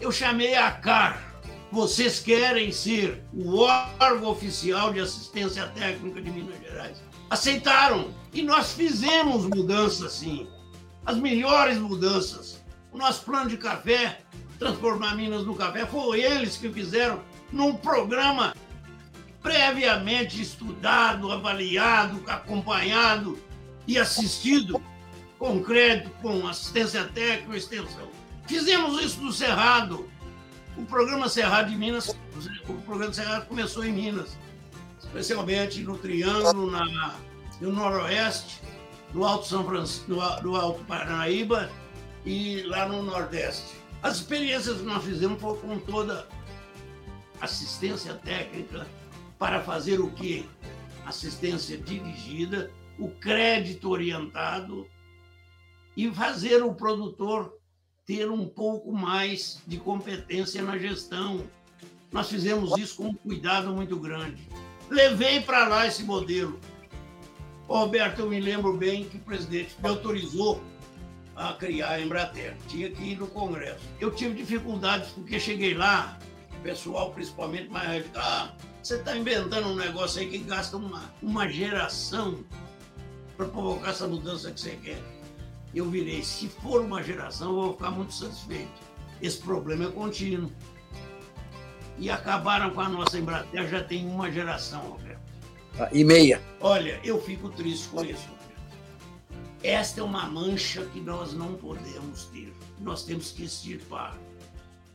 Eu 0.00 0.10
chamei 0.10 0.54
a 0.56 0.70
CAR. 0.70 1.26
Vocês 1.70 2.18
querem 2.18 2.72
ser 2.72 3.22
o 3.30 3.58
órgão 3.58 4.30
oficial 4.30 4.90
de 4.90 5.00
assistência 5.00 5.66
técnica 5.68 6.22
de 6.22 6.30
Minas 6.30 6.58
Gerais? 6.62 7.02
Aceitaram. 7.28 8.08
E 8.32 8.42
nós 8.42 8.72
fizemos 8.72 9.44
mudanças, 9.44 10.14
sim. 10.14 10.48
As 11.04 11.18
melhores 11.18 11.76
mudanças. 11.76 12.64
O 12.90 12.96
nosso 12.96 13.22
plano 13.22 13.50
de 13.50 13.58
café 13.58 14.22
transformar 14.58 15.14
Minas 15.14 15.44
no 15.46 15.54
café, 15.54 15.86
foi 15.86 16.20
eles 16.20 16.56
que 16.56 16.68
fizeram 16.68 17.20
num 17.52 17.74
programa 17.74 18.54
previamente 19.42 20.40
estudado, 20.40 21.30
avaliado, 21.32 22.22
acompanhado 22.26 23.38
e 23.86 23.98
assistido 23.98 24.82
com 25.38 25.62
crédito, 25.62 26.10
com 26.20 26.46
assistência 26.46 27.04
técnica 27.04 27.56
extensão. 27.56 28.08
Fizemos 28.46 29.00
isso 29.02 29.20
no 29.20 29.32
Cerrado. 29.32 30.08
O 30.76 30.84
programa 30.84 31.28
Cerrado 31.28 31.70
de 31.70 31.76
Minas, 31.76 32.16
o 32.68 32.74
programa 32.82 33.12
Cerrado 33.12 33.46
começou 33.46 33.84
em 33.84 33.92
Minas, 33.92 34.36
especialmente 35.02 35.80
no 35.82 35.98
Triângulo, 35.98 36.70
na, 36.70 37.14
no 37.60 37.72
Noroeste, 37.72 38.60
no 39.12 39.24
Alto 39.24 39.46
São 39.46 39.64
Francisco, 39.64 40.10
no, 40.10 40.42
no 40.42 40.56
Alto 40.56 40.84
Paranaíba 40.84 41.70
e 42.24 42.62
lá 42.62 42.86
no 42.86 43.02
Nordeste. 43.02 43.74
As 44.02 44.16
experiências 44.16 44.78
que 44.78 44.84
nós 44.84 45.02
fizemos 45.04 45.40
foram 45.40 45.56
com 45.56 45.78
toda 45.80 46.28
assistência 47.40 48.14
técnica 48.14 48.86
para 49.38 49.60
fazer 49.60 50.00
o 50.00 50.10
quê? 50.10 50.44
Assistência 51.06 51.78
dirigida, 51.78 52.70
o 52.98 53.08
crédito 53.08 53.88
orientado 53.88 54.86
e 55.96 56.10
fazer 56.10 56.62
o 56.62 56.74
produtor 56.74 57.58
ter 58.06 58.30
um 58.30 58.46
pouco 58.46 58.92
mais 58.92 59.60
de 59.66 59.76
competência 59.76 60.62
na 60.62 60.78
gestão. 60.78 61.44
Nós 62.10 62.28
fizemos 62.28 62.76
isso 62.78 62.96
com 62.96 63.08
um 63.08 63.14
cuidado 63.14 63.70
muito 63.74 63.98
grande. 63.98 64.42
Levei 64.88 65.40
para 65.40 65.68
lá 65.68 65.86
esse 65.86 66.02
modelo. 66.02 66.58
Roberto, 67.66 68.20
eu 68.20 68.30
me 68.30 68.40
lembro 68.40 68.74
bem 68.78 69.04
que 69.04 69.18
o 69.18 69.20
presidente 69.20 69.76
me 69.82 69.88
autorizou 69.88 70.62
a 71.36 71.52
criar 71.52 71.90
a 71.90 72.00
Embrater. 72.00 72.56
Tinha 72.66 72.90
que 72.90 73.02
ir 73.02 73.18
no 73.18 73.26
Congresso. 73.26 73.84
Eu 74.00 74.10
tive 74.10 74.34
dificuldades 74.34 75.10
porque 75.10 75.38
cheguei 75.38 75.74
lá, 75.74 76.18
pessoal, 76.62 77.10
principalmente 77.12 77.68
mais 77.68 77.86
radical, 77.86 78.22
ah, 78.22 78.54
você 78.82 78.96
está 78.96 79.16
inventando 79.16 79.68
um 79.68 79.76
negócio 79.76 80.20
aí 80.20 80.28
que 80.28 80.38
gasta 80.38 80.76
uma, 80.76 81.12
uma 81.22 81.48
geração 81.48 82.44
para 83.36 83.46
provocar 83.46 83.90
essa 83.90 84.06
mudança 84.06 84.50
que 84.50 84.60
você 84.60 84.76
quer. 84.82 85.02
Eu 85.74 85.88
virei, 85.90 86.22
se 86.22 86.48
for 86.48 86.80
uma 86.80 87.02
geração, 87.02 87.50
eu 87.50 87.54
vou 87.54 87.72
ficar 87.74 87.90
muito 87.90 88.12
satisfeito. 88.12 88.80
Esse 89.20 89.38
problema 89.38 89.84
é 89.84 89.90
contínuo. 89.90 90.50
E 91.98 92.10
acabaram 92.10 92.70
com 92.70 92.80
a 92.80 92.88
nossa 92.88 93.18
Embrater 93.18 93.68
já 93.68 93.82
tem 93.82 94.06
uma 94.06 94.30
geração, 94.30 94.80
Roberto. 94.80 95.20
Ah, 95.78 95.88
e 95.92 96.04
meia. 96.04 96.40
Olha, 96.60 97.00
eu 97.04 97.20
fico 97.20 97.48
triste 97.50 97.88
com 97.88 98.04
isso. 98.04 98.28
Esta 99.62 100.00
é 100.00 100.02
uma 100.04 100.26
mancha 100.26 100.84
que 100.86 101.00
nós 101.00 101.32
não 101.32 101.54
podemos 101.54 102.24
ter. 102.26 102.52
Nós 102.80 103.04
temos 103.04 103.32
que 103.32 103.44
extirpar. 103.44 104.16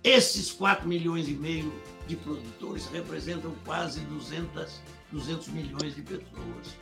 Esses 0.04 0.52
4 0.52 0.86
milhões 0.88 1.30
e 1.30 1.32
meio 1.32 1.74
de 2.08 2.18
produtores 2.18 2.88
representam 2.88 3.56
quase 3.63 4.02
200, 4.02 4.82
200 5.12 5.48
milhões 5.48 5.96
de 5.96 6.02
pessoas. 6.02 6.76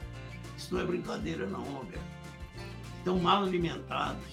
Isso 0.58 0.74
não 0.74 0.82
é 0.82 0.86
brincadeira, 0.86 1.46
não, 1.46 1.62
Roberto. 1.62 2.02
Estão 2.98 3.20
mal 3.20 3.44
alimentados, 3.44 4.26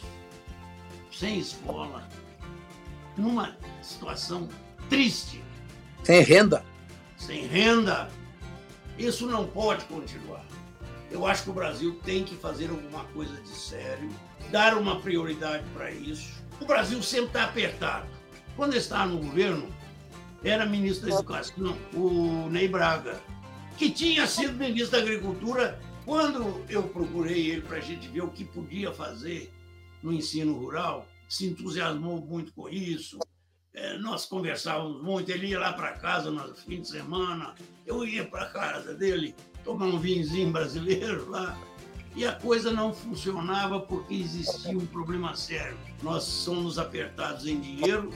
sem 1.12 1.38
escola, 1.38 2.08
numa 3.16 3.56
situação 3.82 4.48
triste. 4.88 5.42
Sem 6.02 6.22
renda. 6.22 6.64
Sem 7.18 7.46
renda. 7.46 8.10
Isso 8.98 9.26
não 9.26 9.46
pode 9.46 9.84
continuar. 9.84 10.44
Eu 11.10 11.26
acho 11.26 11.44
que 11.44 11.50
o 11.50 11.54
Brasil 11.54 11.98
tem 12.04 12.24
que 12.24 12.36
fazer 12.36 12.70
alguma 12.70 13.04
coisa 13.04 13.38
de 13.40 13.48
sério, 13.48 14.10
dar 14.50 14.76
uma 14.76 15.00
prioridade 15.00 15.64
para 15.74 15.90
isso. 15.90 16.42
O 16.60 16.64
Brasil 16.64 17.02
sempre 17.02 17.26
está 17.26 17.44
apertado. 17.44 18.17
Quando 18.58 18.74
estava 18.74 19.06
no 19.06 19.18
governo, 19.18 19.72
era 20.42 20.66
ministro 20.66 21.08
da 21.08 21.14
Educação, 21.14 21.76
o 21.94 22.48
Ney 22.50 22.66
Braga, 22.66 23.22
que 23.76 23.88
tinha 23.88 24.26
sido 24.26 24.54
ministro 24.54 24.98
da 24.98 24.98
Agricultura 24.98 25.80
quando 26.04 26.64
eu 26.68 26.82
procurei 26.82 27.52
ele 27.52 27.62
para 27.62 27.76
a 27.76 27.80
gente 27.80 28.08
ver 28.08 28.22
o 28.22 28.30
que 28.30 28.44
podia 28.44 28.92
fazer 28.92 29.54
no 30.02 30.12
ensino 30.12 30.54
rural. 30.54 31.06
Se 31.28 31.46
entusiasmou 31.46 32.20
muito 32.20 32.52
com 32.52 32.68
isso. 32.68 33.20
É, 33.72 33.96
nós 33.98 34.26
conversávamos 34.26 35.04
muito. 35.04 35.30
Ele 35.30 35.46
ia 35.46 35.60
lá 35.60 35.72
para 35.72 35.92
casa 35.92 36.28
no 36.28 36.52
fim 36.56 36.80
de 36.80 36.88
semana, 36.88 37.54
eu 37.86 38.04
ia 38.04 38.24
para 38.24 38.46
casa 38.46 38.92
dele 38.92 39.36
tomar 39.62 39.86
um 39.86 40.00
vinhozinho 40.00 40.50
brasileiro 40.50 41.30
lá. 41.30 41.56
E 42.16 42.26
a 42.26 42.32
coisa 42.32 42.72
não 42.72 42.92
funcionava 42.92 43.78
porque 43.78 44.14
existia 44.14 44.76
um 44.76 44.86
problema 44.86 45.36
sério. 45.36 45.78
Nós 46.02 46.24
somos 46.24 46.76
apertados 46.76 47.46
em 47.46 47.60
dinheiro 47.60 48.12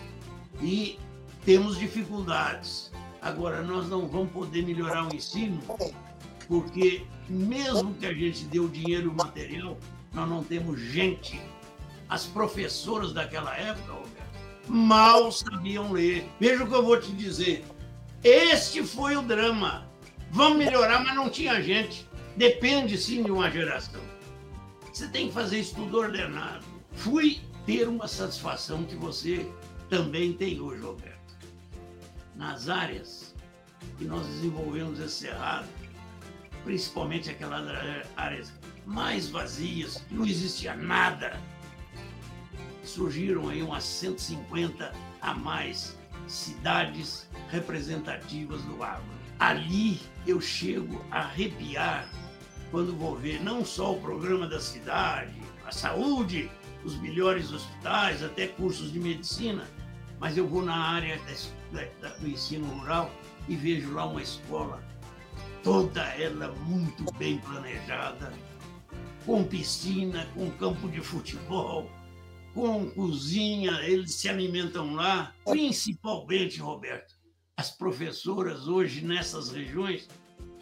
e 0.60 0.98
temos 1.44 1.78
dificuldades. 1.78 2.90
Agora, 3.20 3.62
nós 3.62 3.88
não 3.88 4.06
vamos 4.08 4.32
poder 4.32 4.64
melhorar 4.64 5.08
o 5.08 5.14
ensino 5.14 5.60
porque, 6.48 7.06
mesmo 7.28 7.94
que 7.94 8.06
a 8.06 8.12
gente 8.12 8.44
dê 8.44 8.60
o 8.60 8.68
dinheiro 8.68 9.04
e 9.04 9.08
o 9.08 9.14
material, 9.14 9.78
nós 10.12 10.28
não 10.28 10.42
temos 10.42 10.78
gente. 10.80 11.40
As 12.08 12.26
professoras 12.26 13.12
daquela 13.12 13.56
época, 13.56 14.02
mal 14.68 15.32
sabiam 15.32 15.92
ler. 15.92 16.28
Veja 16.38 16.64
o 16.64 16.66
que 16.66 16.74
eu 16.74 16.82
vou 16.82 17.00
te 17.00 17.10
dizer. 17.12 17.64
Este 18.22 18.82
foi 18.82 19.16
o 19.16 19.22
drama. 19.22 19.86
Vamos 20.30 20.58
melhorar, 20.58 21.02
mas 21.02 21.14
não 21.14 21.30
tinha 21.30 21.62
gente. 21.62 22.06
Depende 22.36 22.96
sim 22.98 23.22
de 23.22 23.30
uma 23.30 23.50
geração. 23.50 24.00
Você 24.92 25.08
tem 25.08 25.28
que 25.28 25.34
fazer 25.34 25.58
isso 25.60 25.74
tudo 25.74 25.98
ordenado. 25.98 26.64
Fui 26.92 27.40
ter 27.64 27.88
uma 27.88 28.06
satisfação 28.06 28.84
que 28.84 28.94
você 28.94 29.46
também 29.92 30.32
tem 30.32 30.58
hoje, 30.58 30.80
Roberto. 30.80 31.36
Nas 32.34 32.70
áreas 32.70 33.34
que 33.98 34.06
nós 34.06 34.26
desenvolvemos 34.26 34.98
esse 34.98 35.26
cerrado, 35.26 35.68
principalmente 36.64 37.28
aquelas 37.28 37.68
áreas 38.16 38.50
mais 38.86 39.28
vazias, 39.28 39.98
que 40.08 40.14
não 40.14 40.24
existia 40.24 40.74
nada, 40.74 41.38
surgiram 42.82 43.50
aí 43.50 43.62
umas 43.62 43.84
150 43.84 44.94
a 45.20 45.34
mais 45.34 45.94
cidades 46.26 47.28
representativas 47.50 48.62
do 48.62 48.82
agro. 48.82 49.04
Ali 49.38 50.00
eu 50.26 50.40
chego 50.40 51.04
a 51.10 51.18
arrepiar 51.18 52.08
quando 52.70 52.96
vou 52.96 53.14
ver 53.14 53.42
não 53.42 53.62
só 53.62 53.92
o 53.92 54.00
programa 54.00 54.48
da 54.48 54.58
cidade, 54.58 55.34
a 55.66 55.70
saúde, 55.70 56.50
os 56.82 56.98
melhores 56.98 57.52
hospitais, 57.52 58.22
até 58.22 58.46
cursos 58.46 58.90
de 58.90 58.98
medicina, 58.98 59.68
mas 60.22 60.36
eu 60.36 60.46
vou 60.46 60.62
na 60.62 60.76
área 60.76 61.20
do 62.20 62.28
ensino 62.28 62.64
rural 62.78 63.10
e 63.48 63.56
vejo 63.56 63.92
lá 63.92 64.06
uma 64.06 64.22
escola, 64.22 64.80
toda 65.64 66.00
ela 66.14 66.52
muito 66.64 67.12
bem 67.14 67.38
planejada, 67.38 68.32
com 69.26 69.42
piscina, 69.42 70.24
com 70.32 70.48
campo 70.52 70.88
de 70.88 71.00
futebol, 71.00 71.90
com 72.54 72.88
cozinha, 72.90 73.72
eles 73.82 74.14
se 74.14 74.28
alimentam 74.28 74.94
lá. 74.94 75.34
Principalmente, 75.44 76.60
Roberto, 76.60 77.16
as 77.56 77.72
professoras 77.72 78.68
hoje 78.68 79.04
nessas 79.04 79.50
regiões 79.50 80.08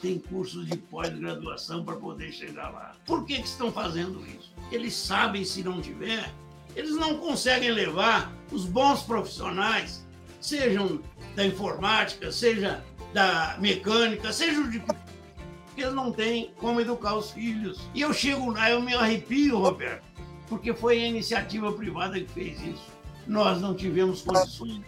tem 0.00 0.18
cursos 0.18 0.66
de 0.68 0.78
pós-graduação 0.78 1.84
para 1.84 1.96
poder 1.96 2.32
chegar 2.32 2.70
lá. 2.70 2.96
Por 3.04 3.26
que, 3.26 3.36
que 3.36 3.46
estão 3.46 3.70
fazendo 3.70 4.26
isso? 4.26 4.54
Eles 4.72 4.94
sabem, 4.94 5.44
se 5.44 5.62
não 5.62 5.82
tiver, 5.82 6.32
eles 6.74 6.96
não 6.96 7.18
conseguem 7.18 7.70
levar 7.70 8.32
os 8.52 8.64
bons 8.64 9.02
profissionais, 9.02 10.06
sejam 10.40 11.00
da 11.34 11.44
informática, 11.44 12.32
seja 12.32 12.84
da 13.12 13.56
mecânica, 13.60 14.32
seja 14.32 14.62
de 14.64 14.80
porque 14.80 15.82
eles 15.82 15.94
não 15.94 16.12
têm 16.12 16.52
como 16.58 16.80
educar 16.80 17.14
os 17.14 17.30
filhos. 17.30 17.80
E 17.94 18.00
eu 18.00 18.12
chego 18.12 18.50
lá, 18.50 18.70
eu 18.70 18.82
me 18.82 18.94
arrepio, 18.94 19.58
Roberto, 19.58 20.04
porque 20.48 20.74
foi 20.74 21.02
a 21.02 21.06
iniciativa 21.06 21.72
privada 21.72 22.20
que 22.20 22.30
fez 22.32 22.60
isso. 22.60 22.86
Nós 23.26 23.60
não 23.60 23.74
tivemos 23.74 24.22
condições, 24.22 24.82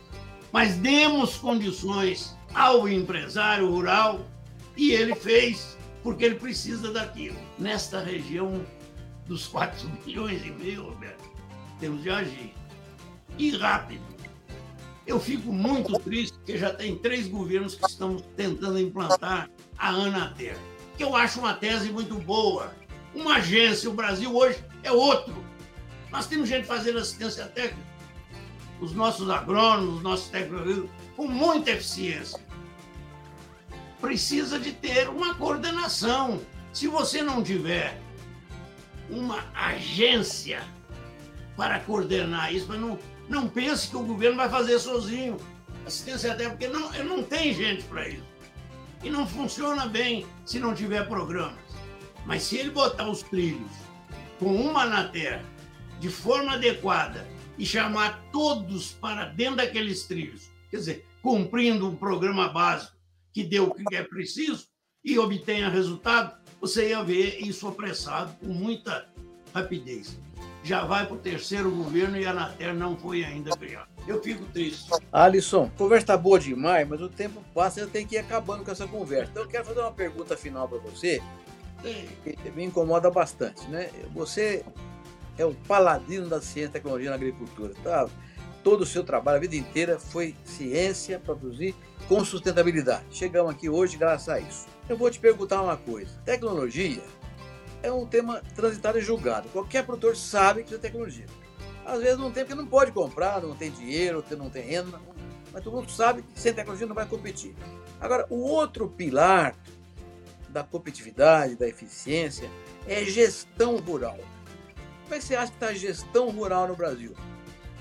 mas 0.52 0.76
demos 0.76 1.36
condições 1.36 2.36
ao 2.52 2.88
empresário 2.88 3.70
rural 3.70 4.20
e 4.76 4.92
ele 4.92 5.14
fez 5.14 5.78
porque 6.02 6.24
ele 6.24 6.34
precisa 6.34 6.92
daquilo. 6.92 7.38
Nesta 7.58 8.00
região 8.00 8.64
dos 9.26 9.46
4 9.46 9.88
milhões 10.04 10.44
e 10.44 10.50
meio, 10.50 10.84
Roberto, 10.84 11.31
temos 11.82 12.00
de 12.00 12.10
agir. 12.10 12.54
E 13.36 13.56
rápido. 13.56 14.04
Eu 15.04 15.18
fico 15.18 15.52
muito 15.52 15.98
triste 15.98 16.38
porque 16.38 16.56
já 16.56 16.72
tem 16.72 16.96
três 16.96 17.26
governos 17.26 17.74
que 17.74 17.84
estão 17.84 18.18
tentando 18.36 18.78
implantar 18.78 19.50
a 19.76 19.88
Anater, 19.88 20.56
que 20.96 21.02
eu 21.02 21.16
acho 21.16 21.40
uma 21.40 21.54
tese 21.54 21.90
muito 21.90 22.14
boa. 22.14 22.72
Uma 23.12 23.38
agência, 23.38 23.90
o 23.90 23.94
Brasil 23.94 24.32
hoje 24.34 24.64
é 24.84 24.92
outro. 24.92 25.34
Nós 26.12 26.26
temos 26.28 26.48
gente 26.48 26.66
fazendo 26.66 26.98
assistência 26.98 27.46
técnica, 27.46 27.90
os 28.80 28.94
nossos 28.94 29.28
agrônomos, 29.28 29.96
os 29.96 30.02
nossos 30.02 30.28
técnicos, 30.28 30.88
com 31.16 31.26
muita 31.26 31.72
eficiência 31.72 32.40
precisa 34.00 34.58
de 34.58 34.72
ter 34.72 35.08
uma 35.08 35.34
coordenação. 35.34 36.40
Se 36.72 36.86
você 36.86 37.22
não 37.22 37.42
tiver 37.42 38.00
uma 39.08 39.44
agência 39.54 40.62
para 41.56 41.80
coordenar 41.80 42.54
isso, 42.54 42.66
mas 42.68 42.80
não, 42.80 42.98
não 43.28 43.48
pense 43.48 43.88
que 43.88 43.96
o 43.96 44.02
governo 44.02 44.36
vai 44.36 44.48
fazer 44.48 44.78
sozinho. 44.78 45.36
Assistência 45.86 46.32
até 46.32 46.48
porque 46.48 46.68
não, 46.68 46.92
não 47.04 47.22
tem 47.22 47.52
gente 47.52 47.82
para 47.84 48.08
isso. 48.08 48.26
E 49.02 49.10
não 49.10 49.26
funciona 49.26 49.86
bem 49.86 50.26
se 50.44 50.58
não 50.58 50.74
tiver 50.74 51.08
programas. 51.08 51.58
Mas 52.24 52.42
se 52.44 52.56
ele 52.56 52.70
botar 52.70 53.08
os 53.08 53.22
trilhos 53.22 53.70
com 54.38 54.54
uma 54.54 54.86
na 54.86 55.08
terra, 55.08 55.44
de 55.98 56.08
forma 56.08 56.52
adequada, 56.52 57.26
e 57.58 57.66
chamar 57.66 58.24
todos 58.32 58.92
para 58.92 59.26
dentro 59.26 59.56
daqueles 59.56 60.04
trilhos, 60.04 60.50
quer 60.70 60.78
dizer, 60.78 61.06
cumprindo 61.20 61.88
um 61.88 61.96
programa 61.96 62.48
básico, 62.48 62.96
que 63.32 63.44
deu 63.44 63.68
o 63.68 63.74
que 63.74 63.94
é 63.94 64.02
preciso 64.02 64.66
e 65.04 65.18
obtenha 65.18 65.68
resultado, 65.68 66.36
você 66.60 66.90
ia 66.90 67.02
ver 67.02 67.38
isso 67.40 67.66
apressado 67.66 68.34
com 68.38 68.52
muita 68.52 69.08
rapidez. 69.54 70.18
Já 70.64 70.84
vai 70.84 71.06
para 71.06 71.14
o 71.14 71.18
terceiro 71.18 71.70
governo 71.70 72.16
e 72.16 72.24
a 72.24 72.30
Anater 72.30 72.72
não 72.74 72.96
foi 72.96 73.24
ainda 73.24 73.50
criada. 73.56 73.88
Eu 74.06 74.22
fico 74.22 74.44
triste. 74.46 74.90
Alisson, 75.10 75.70
a 75.74 75.78
conversa 75.78 76.04
está 76.04 76.16
boa 76.16 76.38
demais, 76.38 76.88
mas 76.88 77.00
o 77.00 77.08
tempo 77.08 77.42
passa 77.52 77.80
e 77.80 77.82
eu 77.82 77.88
tenho 77.88 78.06
que 78.06 78.14
ir 78.14 78.18
acabando 78.18 78.64
com 78.64 78.70
essa 78.70 78.86
conversa. 78.86 79.30
Então 79.30 79.42
eu 79.42 79.48
quero 79.48 79.64
fazer 79.64 79.80
uma 79.80 79.92
pergunta 79.92 80.36
final 80.36 80.68
para 80.68 80.78
você, 80.78 81.20
Sim. 81.82 82.08
que 82.22 82.50
me 82.52 82.64
incomoda 82.64 83.10
bastante. 83.10 83.68
Né? 83.68 83.90
Você 84.14 84.64
é 85.36 85.44
um 85.44 85.54
paladino 85.54 86.28
da 86.28 86.40
ciência 86.40 86.70
e 86.70 86.72
tecnologia 86.72 87.10
na 87.10 87.16
agricultura. 87.16 87.74
Tá? 87.82 88.08
Todo 88.62 88.82
o 88.82 88.86
seu 88.86 89.02
trabalho, 89.02 89.38
a 89.38 89.40
vida 89.40 89.56
inteira, 89.56 89.98
foi 89.98 90.36
ciência, 90.44 91.18
produzir 91.18 91.74
com 92.08 92.24
sustentabilidade. 92.24 93.04
Chegamos 93.10 93.52
aqui 93.52 93.68
hoje 93.68 93.96
graças 93.96 94.28
a 94.28 94.38
isso. 94.38 94.66
Eu 94.88 94.96
vou 94.96 95.10
te 95.10 95.18
perguntar 95.18 95.60
uma 95.60 95.76
coisa: 95.76 96.10
tecnologia 96.24 97.02
é 97.82 97.90
um 97.90 98.06
tema 98.06 98.42
transitado 98.54 98.98
e 98.98 99.02
julgado. 99.02 99.48
Qualquer 99.48 99.84
produtor 99.84 100.16
sabe 100.16 100.62
que 100.62 100.74
é 100.74 100.78
tecnologia. 100.78 101.26
Às 101.84 102.00
vezes 102.00 102.18
não 102.18 102.30
tem 102.30 102.44
porque 102.44 102.54
não 102.54 102.66
pode 102.66 102.92
comprar, 102.92 103.42
não 103.42 103.56
tem 103.56 103.70
dinheiro, 103.70 104.24
não 104.36 104.48
tem 104.48 104.62
renda, 104.62 105.00
mas 105.52 105.62
todo 105.62 105.76
mundo 105.76 105.90
sabe 105.90 106.22
que 106.22 106.40
sem 106.40 106.52
tecnologia 106.52 106.86
não 106.86 106.94
vai 106.94 107.06
competir. 107.06 107.54
Agora, 108.00 108.26
o 108.30 108.36
outro 108.36 108.88
pilar 108.88 109.54
da 110.48 110.62
competitividade, 110.62 111.56
da 111.56 111.66
eficiência, 111.66 112.48
é 112.86 113.04
gestão 113.04 113.76
rural. 113.76 114.18
Como 115.04 115.14
é 115.14 115.18
que 115.18 115.24
você 115.24 115.34
acha 115.34 115.50
que 115.50 115.56
está 115.56 115.68
a 115.68 115.74
gestão 115.74 116.30
rural 116.30 116.68
no 116.68 116.76
Brasil? 116.76 117.14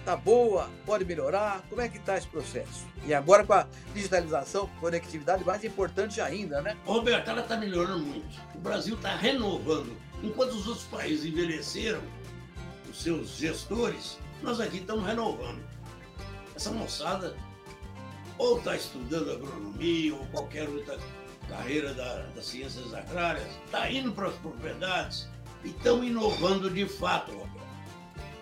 Está 0.02 0.16
boa? 0.16 0.68
Pode 0.84 1.06
melhorar? 1.06 1.64
Como 1.70 1.80
é 1.80 1.88
que 1.88 1.98
está 1.98 2.18
esse 2.18 2.28
processo? 2.28 2.88
E 3.06 3.14
agora 3.14 3.46
com 3.46 3.54
a 3.54 3.68
digitalização, 3.94 4.68
conectividade, 4.80 5.46
mais 5.46 5.64
importante 5.64 6.20
ainda, 6.20 6.60
né? 6.60 6.76
Roberto, 6.86 7.30
ela 7.30 7.42
está 7.42 7.56
melhorando 7.56 8.04
muito. 8.04 8.36
O 8.56 8.60
Brasil 8.60 8.96
está 8.96 9.16
renovando. 9.16 9.96
Enquanto 10.24 10.54
os 10.54 10.68
outros 10.68 10.88
países 10.88 11.26
envelheceram 11.26 12.02
os 12.90 13.00
seus 13.00 13.38
gestores, 13.38 14.18
nós 14.42 14.60
aqui 14.60 14.78
estamos 14.78 15.06
renovando. 15.06 15.62
Essa 16.56 16.72
moçada 16.72 17.36
ou 18.40 18.58
está 18.58 18.76
estudando 18.76 19.32
agronomia 19.32 20.16
ou 20.16 20.26
qualquer 20.28 20.68
outra 20.68 20.98
carreira 21.48 21.94
da, 21.94 22.24
das 22.36 22.48
ciências 22.48 22.92
agrárias, 22.92 23.48
está 23.66 23.92
indo 23.92 24.12
para 24.14 24.30
as 24.30 24.36
propriedades 24.36 25.30
e 25.64 25.68
estão 25.68 26.04
inovando 26.04 26.72
de 26.72 26.88
fato, 26.88 27.32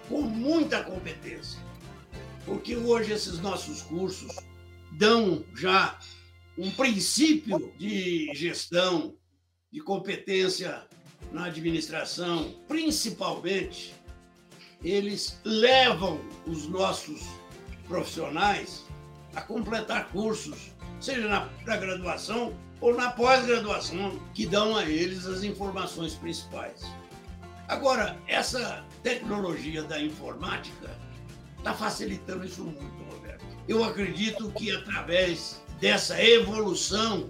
com 0.09 0.21
muita 0.21 0.83
competência. 0.83 1.61
Porque 2.45 2.75
hoje 2.75 3.13
esses 3.13 3.39
nossos 3.39 3.83
cursos 3.83 4.35
dão 4.97 5.45
já 5.55 5.97
um 6.57 6.69
princípio 6.71 7.71
de 7.77 8.33
gestão, 8.33 9.15
de 9.71 9.79
competência 9.79 10.83
na 11.31 11.45
administração, 11.45 12.55
principalmente 12.67 13.93
eles 14.83 15.39
levam 15.43 16.19
os 16.47 16.67
nossos 16.67 17.21
profissionais 17.87 18.83
a 19.35 19.41
completar 19.41 20.09
cursos, 20.09 20.71
seja 20.99 21.27
na 21.27 21.77
graduação 21.77 22.57
ou 22.81 22.95
na 22.95 23.11
pós-graduação, 23.11 24.19
que 24.33 24.45
dão 24.45 24.75
a 24.75 24.85
eles 24.85 25.25
as 25.25 25.43
informações 25.43 26.15
principais. 26.15 26.81
Agora, 27.69 28.17
essa 28.27 28.83
tecnologia 29.03 29.83
da 29.83 30.01
informática 30.01 30.89
está 31.55 31.71
facilitando 31.71 32.43
isso 32.43 32.63
muito, 32.63 33.03
Roberto. 33.13 33.45
Eu 33.67 33.83
acredito 33.83 34.51
que 34.53 34.75
através 34.75 35.63
dessa 35.79 36.19
evolução 36.21 37.29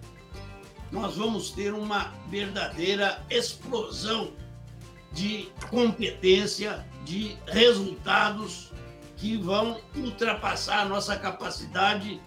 nós 0.93 1.17
vamos 1.17 1.51
ter 1.51 1.73
uma 1.73 2.13
verdadeira 2.29 3.21
explosão 3.29 4.31
de 5.11 5.49
competência, 5.69 6.87
de 7.03 7.35
resultados 7.45 8.71
que 9.17 9.35
vão 9.35 9.81
ultrapassar 9.93 10.83
a 10.83 10.85
nossa 10.85 11.17
capacidade 11.17 12.21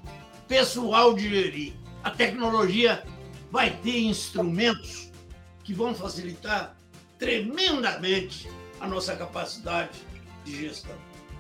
pessoal 0.46 1.14
de 1.14 1.30
gerir. 1.30 1.72
A 2.04 2.10
tecnologia 2.10 3.02
vai 3.50 3.70
ter 3.70 4.00
instrumentos 4.00 5.10
que 5.64 5.72
vão 5.72 5.94
facilitar 5.94 6.76
tremendamente 7.22 8.50
a 8.80 8.88
nossa 8.88 9.14
capacidade 9.14 10.00
de 10.44 10.56
gestão. 10.56 10.96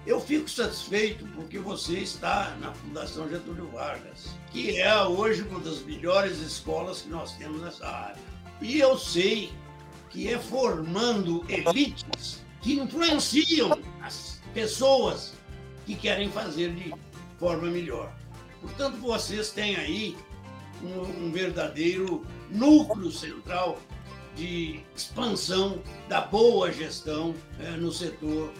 Eu 0.06 0.20
fico 0.20 0.48
satisfeito 0.48 1.26
porque 1.34 1.58
você 1.58 1.98
está 1.98 2.56
na 2.60 2.72
Fundação 2.72 3.28
Getúlio 3.28 3.66
Vargas, 3.66 4.28
que 4.52 4.80
é 4.80 5.04
hoje 5.04 5.42
uma 5.42 5.58
das 5.58 5.80
melhores 5.80 6.38
escolas 6.38 7.02
que 7.02 7.08
nós 7.08 7.32
temos 7.32 7.60
nessa 7.60 7.84
área. 7.84 8.22
E 8.60 8.78
eu 8.78 8.96
sei 8.96 9.52
que 10.10 10.32
é 10.32 10.38
formando 10.38 11.44
elites 11.48 12.44
que 12.60 12.74
influenciam 12.74 13.76
as 14.02 14.40
pessoas 14.54 15.32
que 15.84 15.96
querem 15.96 16.30
fazer 16.30 16.72
de 16.74 16.94
forma 17.40 17.66
melhor. 17.66 18.12
Portanto, 18.60 18.98
vocês 18.98 19.50
têm 19.50 19.74
aí 19.74 20.16
um, 20.80 21.26
um 21.26 21.32
verdadeiro 21.32 22.24
núcleo 22.50 23.10
central 23.10 23.80
de 24.34 24.80
expansão 24.94 25.82
da 26.08 26.22
boa 26.22 26.72
gestão 26.72 27.34
é, 27.60 27.70
no 27.72 27.92
setor 27.92 28.52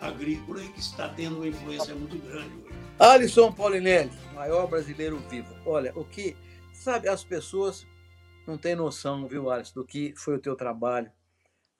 agrícola 0.00 0.62
e 0.62 0.68
que 0.68 0.80
está 0.80 1.08
tendo 1.08 1.36
uma 1.36 1.48
influência 1.48 1.94
muito 1.94 2.18
grande 2.18 2.50
hoje. 2.64 2.74
Alisson 2.98 3.52
Paulinelli, 3.52 4.10
maior 4.34 4.66
brasileiro 4.66 5.18
vivo. 5.30 5.54
Olha, 5.66 5.92
o 5.96 6.04
que, 6.04 6.36
sabe, 6.72 7.08
as 7.08 7.24
pessoas 7.24 7.86
não 8.46 8.56
têm 8.56 8.74
noção, 8.74 9.26
viu, 9.26 9.50
Alisson, 9.50 9.80
do 9.80 9.84
que 9.84 10.14
foi 10.16 10.36
o 10.36 10.40
teu 10.40 10.56
trabalho. 10.56 11.10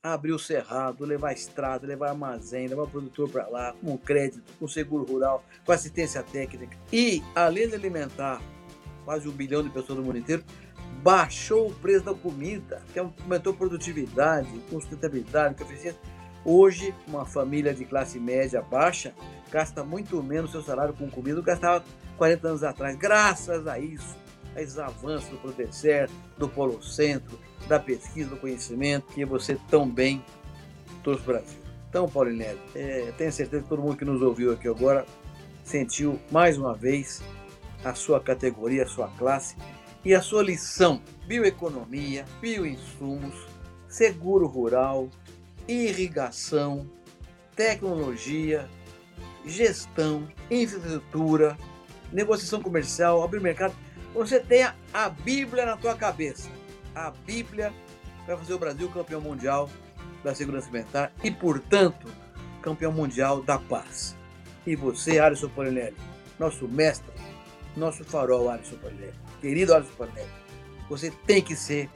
Abrir 0.00 0.32
o 0.32 0.38
cerrado, 0.38 1.04
levar 1.04 1.32
estrada, 1.32 1.86
levar 1.86 2.10
armazém, 2.10 2.68
levar 2.68 2.86
produtor 2.86 3.28
para 3.28 3.48
lá, 3.48 3.72
com 3.72 3.98
crédito, 3.98 4.52
com 4.58 4.68
seguro 4.68 5.04
rural, 5.04 5.44
com 5.64 5.72
assistência 5.72 6.22
técnica. 6.22 6.76
E, 6.92 7.22
além 7.34 7.68
de 7.68 7.74
alimentar 7.74 8.40
quase 9.04 9.26
um 9.26 9.32
bilhão 9.32 9.62
de 9.62 9.70
pessoas 9.70 9.98
no 9.98 10.04
mundo 10.04 10.18
inteiro, 10.18 10.44
baixou 11.02 11.68
o 11.68 11.74
preço 11.74 12.04
da 12.04 12.14
comida, 12.14 12.82
que 12.92 12.98
aumentou 12.98 13.54
produtividade, 13.54 14.48
sustentabilidade, 14.70 15.62
eficiência 15.62 15.98
Hoje, 16.44 16.94
uma 17.06 17.26
família 17.26 17.74
de 17.74 17.84
classe 17.84 18.18
média 18.18 18.62
baixa 18.62 19.12
gasta 19.50 19.84
muito 19.84 20.22
menos 20.22 20.50
seu 20.50 20.62
salário 20.62 20.94
com 20.94 21.10
comida 21.10 21.36
do 21.36 21.42
que 21.42 21.50
gastava 21.50 21.84
40 22.16 22.48
anos 22.48 22.64
atrás. 22.64 22.96
Graças 22.96 23.66
a 23.66 23.78
isso, 23.78 24.16
a 24.54 24.62
esses 24.62 24.78
avanços 24.78 25.28
do 25.28 25.36
Prodecer, 25.38 26.08
do 26.38 26.48
Polo 26.48 26.82
Centro, 26.82 27.38
da 27.66 27.78
pesquisa, 27.78 28.30
do 28.30 28.36
conhecimento, 28.36 29.06
que 29.08 29.24
você 29.24 29.58
tão 29.68 29.88
bem 29.88 30.24
trouxe 31.02 31.22
para 31.22 31.32
o 31.32 31.38
Brasil. 31.38 31.58
Então, 31.88 32.08
Paulinelli, 32.08 32.60
é, 32.74 33.12
tenho 33.16 33.32
certeza 33.32 33.62
que 33.62 33.68
todo 33.68 33.82
mundo 33.82 33.96
que 33.96 34.04
nos 34.04 34.22
ouviu 34.22 34.52
aqui 34.52 34.68
agora 34.68 35.04
sentiu 35.64 36.18
mais 36.30 36.56
uma 36.56 36.74
vez 36.74 37.22
a 37.84 37.94
sua 37.94 38.20
categoria, 38.20 38.84
a 38.84 38.86
sua 38.86 39.08
classe 39.08 39.56
e 40.04 40.14
a 40.14 40.22
sua 40.22 40.42
lição: 40.42 41.02
bioeconomia, 41.26 42.24
bioinsumos, 42.40 43.34
seguro 43.88 44.46
rural, 44.46 45.08
irrigação, 45.66 46.90
tecnologia, 47.54 48.68
gestão, 49.44 50.28
infraestrutura, 50.50 51.56
negociação 52.12 52.62
comercial, 52.62 53.22
abrir 53.22 53.40
mercado. 53.40 53.74
Você 54.14 54.40
tenha 54.40 54.74
a 54.92 55.08
Bíblia 55.08 55.66
na 55.66 55.76
tua 55.76 55.94
cabeça. 55.94 56.48
A 56.94 57.10
Bíblia 57.10 57.72
vai 58.26 58.36
fazer 58.36 58.54
o 58.54 58.58
Brasil 58.58 58.88
campeão 58.88 59.20
mundial 59.20 59.68
da 60.24 60.34
segurança 60.34 60.68
alimentar 60.68 61.12
e, 61.22 61.30
portanto, 61.30 62.08
campeão 62.62 62.92
mundial 62.92 63.42
da 63.42 63.58
paz. 63.58 64.16
E 64.66 64.74
você, 64.74 65.18
Alisson 65.18 65.48
Polinelli, 65.48 65.96
nosso 66.38 66.66
mestre, 66.66 67.12
nosso 67.76 68.04
farol, 68.04 68.50
Alisson 68.50 68.76
Polinelli, 68.76 69.14
querido 69.40 69.74
Alisson 69.74 69.92
Polinelli, 69.96 70.30
você 70.88 71.10
tem 71.26 71.42
que 71.42 71.54
ser 71.54 71.88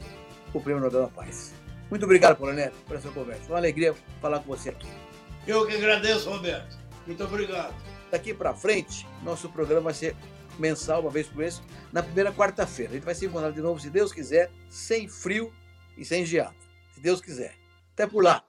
o 0.52 0.60
prêmio 0.60 0.82
Nobel 0.82 1.02
da 1.02 1.08
Paz. 1.08 1.52
Muito 1.90 2.04
obrigado, 2.04 2.36
Coronel, 2.36 2.72
por 2.86 2.96
essa 2.96 3.10
conversa. 3.10 3.48
Uma 3.48 3.58
alegria 3.58 3.94
falar 4.20 4.40
com 4.40 4.46
você 4.46 4.70
aqui. 4.70 4.88
Eu 5.46 5.66
que 5.66 5.74
agradeço, 5.74 6.30
Roberto. 6.30 6.78
Muito 7.06 7.22
obrigado. 7.24 7.74
Daqui 8.10 8.32
para 8.32 8.54
frente, 8.54 9.06
nosso 9.22 9.48
programa 9.48 9.82
vai 9.82 9.94
ser 9.94 10.16
mensal, 10.58 11.00
uma 11.00 11.10
vez 11.10 11.26
por 11.26 11.38
mês, 11.38 11.62
na 11.92 12.02
primeira 12.02 12.32
quarta-feira. 12.32 12.92
A 12.92 12.94
gente 12.94 13.04
vai 13.04 13.14
se 13.14 13.26
encontrar 13.26 13.50
de 13.50 13.60
novo, 13.60 13.80
se 13.80 13.90
Deus 13.90 14.12
quiser, 14.12 14.50
sem 14.70 15.08
frio 15.08 15.52
e 15.96 16.04
sem 16.04 16.24
geado. 16.24 16.56
Se 16.94 17.00
Deus 17.00 17.20
quiser. 17.20 17.54
Até 17.92 18.06
por 18.06 18.22
lá. 18.22 18.42